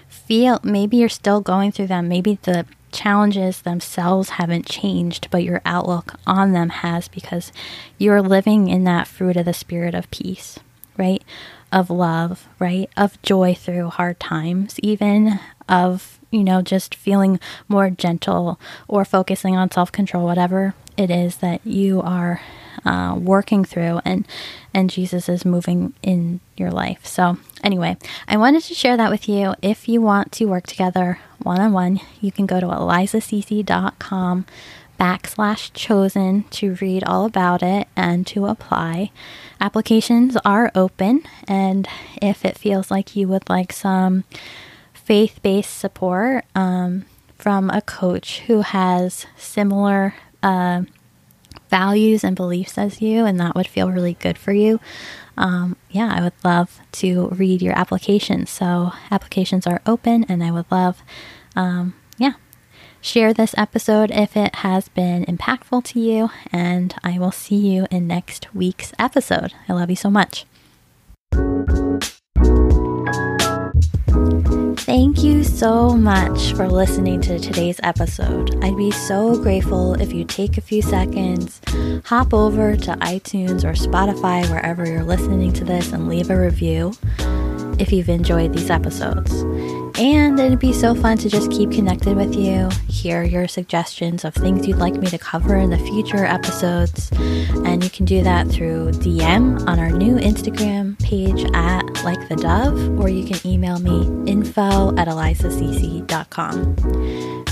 feel 0.08 0.58
maybe 0.64 0.96
you're 0.96 1.08
still 1.08 1.40
going 1.40 1.70
through 1.70 1.86
them. 1.86 2.08
Maybe 2.08 2.40
the 2.42 2.66
challenges 2.90 3.62
themselves 3.62 4.30
haven't 4.30 4.66
changed, 4.66 5.28
but 5.30 5.44
your 5.44 5.62
outlook 5.64 6.14
on 6.26 6.50
them 6.50 6.70
has 6.70 7.06
because 7.06 7.52
you're 7.96 8.20
living 8.22 8.66
in 8.66 8.82
that 8.82 9.06
fruit 9.06 9.36
of 9.36 9.44
the 9.44 9.52
spirit 9.52 9.94
of 9.94 10.10
peace, 10.10 10.58
right? 11.00 11.24
Of 11.72 11.88
love, 11.90 12.46
right? 12.58 12.90
Of 12.96 13.20
joy 13.22 13.54
through 13.54 13.88
hard 13.88 14.20
times, 14.20 14.78
even 14.80 15.40
of, 15.68 16.20
you 16.30 16.44
know, 16.44 16.62
just 16.62 16.94
feeling 16.94 17.40
more 17.68 17.90
gentle 17.90 18.60
or 18.86 19.04
focusing 19.04 19.56
on 19.56 19.70
self 19.70 19.90
control, 19.90 20.24
whatever 20.24 20.74
it 20.96 21.10
is 21.10 21.38
that 21.38 21.66
you 21.66 22.02
are 22.02 22.42
uh, 22.84 23.16
working 23.18 23.64
through 23.64 24.00
and 24.04 24.26
and 24.72 24.90
Jesus 24.90 25.28
is 25.28 25.44
moving 25.44 25.94
in 26.02 26.40
your 26.56 26.70
life. 26.70 27.04
So 27.06 27.38
anyway, 27.64 27.96
I 28.28 28.36
wanted 28.36 28.62
to 28.64 28.74
share 28.74 28.96
that 28.96 29.10
with 29.10 29.28
you. 29.28 29.54
If 29.62 29.88
you 29.88 30.00
want 30.00 30.32
to 30.32 30.44
work 30.44 30.66
together 30.66 31.18
one 31.42 31.60
on 31.60 31.72
one, 31.72 32.00
you 32.20 32.30
can 32.30 32.46
go 32.46 32.60
to 32.60 32.66
elizaceci.com 32.66 34.46
backslash 35.00 35.72
chosen 35.72 36.44
to 36.50 36.74
read 36.74 37.02
all 37.04 37.24
about 37.24 37.62
it 37.62 37.88
and 37.96 38.26
to 38.26 38.44
apply. 38.46 39.10
Applications 39.60 40.36
are 40.44 40.70
open, 40.74 41.22
and 41.48 41.88
if 42.20 42.44
it 42.44 42.58
feels 42.58 42.90
like 42.90 43.16
you 43.16 43.26
would 43.26 43.48
like 43.48 43.72
some 43.72 44.24
faith 44.92 45.40
based 45.42 45.76
support 45.76 46.44
um, 46.54 47.06
from 47.36 47.70
a 47.70 47.80
coach 47.80 48.40
who 48.40 48.60
has 48.60 49.26
similar 49.36 50.14
uh, 50.42 50.82
values 51.70 52.22
and 52.22 52.36
beliefs 52.36 52.76
as 52.76 53.00
you, 53.00 53.24
and 53.24 53.40
that 53.40 53.54
would 53.54 53.66
feel 53.66 53.90
really 53.90 54.14
good 54.14 54.36
for 54.36 54.52
you, 54.52 54.78
um, 55.38 55.76
yeah, 55.90 56.12
I 56.14 56.22
would 56.22 56.34
love 56.44 56.78
to 56.92 57.28
read 57.28 57.62
your 57.62 57.78
application. 57.78 58.46
So, 58.46 58.92
applications 59.10 59.66
are 59.66 59.80
open, 59.86 60.24
and 60.28 60.44
I 60.44 60.50
would 60.50 60.70
love, 60.70 61.02
um, 61.56 61.94
share 63.00 63.32
this 63.32 63.54
episode 63.56 64.10
if 64.10 64.36
it 64.36 64.56
has 64.56 64.88
been 64.88 65.24
impactful 65.24 65.84
to 65.84 66.00
you, 66.00 66.30
and 66.52 66.94
I 67.02 67.18
will 67.18 67.32
see 67.32 67.56
you 67.56 67.86
in 67.90 68.06
next 68.06 68.54
week's 68.54 68.92
episode. 68.98 69.54
I 69.68 69.72
love 69.72 69.90
you 69.90 69.96
so 69.96 70.10
much. 70.10 70.46
Thank 74.90 75.22
you 75.22 75.44
so 75.44 75.90
much 75.90 76.52
for 76.54 76.68
listening 76.68 77.20
to 77.22 77.38
today's 77.38 77.78
episode. 77.82 78.62
I'd 78.64 78.76
be 78.76 78.90
so 78.90 79.40
grateful 79.40 79.94
if 79.94 80.12
you 80.12 80.24
take 80.24 80.58
a 80.58 80.60
few 80.60 80.82
seconds, 80.82 81.60
hop 82.04 82.34
over 82.34 82.76
to 82.76 82.92
iTunes 82.96 83.62
or 83.62 83.72
Spotify, 83.74 84.48
wherever 84.50 84.84
you're 84.84 85.04
listening 85.04 85.52
to 85.54 85.64
this, 85.64 85.92
and 85.92 86.08
leave 86.08 86.28
a 86.28 86.40
review 86.40 86.92
if 87.78 87.92
you've 87.92 88.08
enjoyed 88.08 88.52
these 88.52 88.68
episodes. 88.68 89.32
And 90.00 90.40
it'd 90.40 90.58
be 90.58 90.72
so 90.72 90.94
fun 90.94 91.18
to 91.18 91.28
just 91.28 91.50
keep 91.50 91.72
connected 91.72 92.16
with 92.16 92.34
you, 92.34 92.70
hear 92.88 93.22
your 93.22 93.46
suggestions 93.46 94.24
of 94.24 94.34
things 94.34 94.66
you'd 94.66 94.78
like 94.78 94.94
me 94.94 95.08
to 95.08 95.18
cover 95.18 95.56
in 95.56 95.68
the 95.68 95.76
future 95.76 96.24
episodes. 96.24 97.10
And 97.66 97.84
you 97.84 97.90
can 97.90 98.06
do 98.06 98.22
that 98.22 98.48
through 98.48 98.92
DM 98.92 99.68
on 99.68 99.78
our 99.78 99.90
new 99.90 100.14
Instagram 100.14 100.89
page 101.10 101.44
at 101.54 101.82
Like 102.04 102.28
the 102.28 102.36
Dove, 102.36 103.00
or 103.00 103.08
you 103.08 103.26
can 103.26 103.44
email 103.44 103.80
me 103.80 104.06
info 104.30 104.96
at 104.96 105.08
elizaceci.com. 105.08 106.76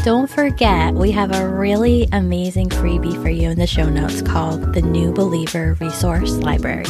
Don't 0.05 0.31
forget, 0.31 0.95
we 0.95 1.11
have 1.11 1.35
a 1.35 1.49
really 1.49 2.09
amazing 2.13 2.69
freebie 2.69 3.21
for 3.21 3.29
you 3.29 3.51
in 3.51 3.59
the 3.59 3.67
show 3.67 3.89
notes 3.89 4.23
called 4.23 4.75
the 4.75 4.81
New 4.81 5.13
Believer 5.13 5.77
Resource 5.81 6.35
Library. 6.37 6.85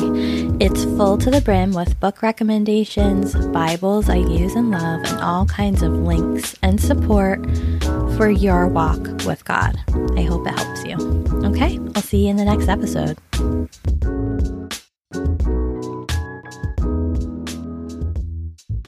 It's 0.61 0.85
full 0.85 1.17
to 1.19 1.31
the 1.31 1.41
brim 1.41 1.73
with 1.73 1.99
book 2.01 2.21
recommendations, 2.21 3.35
Bibles 3.47 4.11
I 4.11 4.17
use 4.17 4.55
and 4.55 4.71
love, 4.71 5.01
and 5.07 5.21
all 5.23 5.47
kinds 5.47 5.83
of 5.83 5.93
links 5.93 6.55
and 6.63 6.79
support 6.79 7.43
for 8.19 8.29
your 8.29 8.69
walk 8.69 9.01
with 9.25 9.43
God. 9.47 9.81
I 10.17 10.23
hope 10.23 10.47
it 10.47 10.59
helps 10.59 10.85
you. 10.85 10.97
Okay, 11.47 11.79
I'll 11.95 12.03
see 12.03 12.25
you 12.25 12.31
in 12.31 12.37
the 12.37 12.45
next 12.45 12.69
episode. 12.69 13.17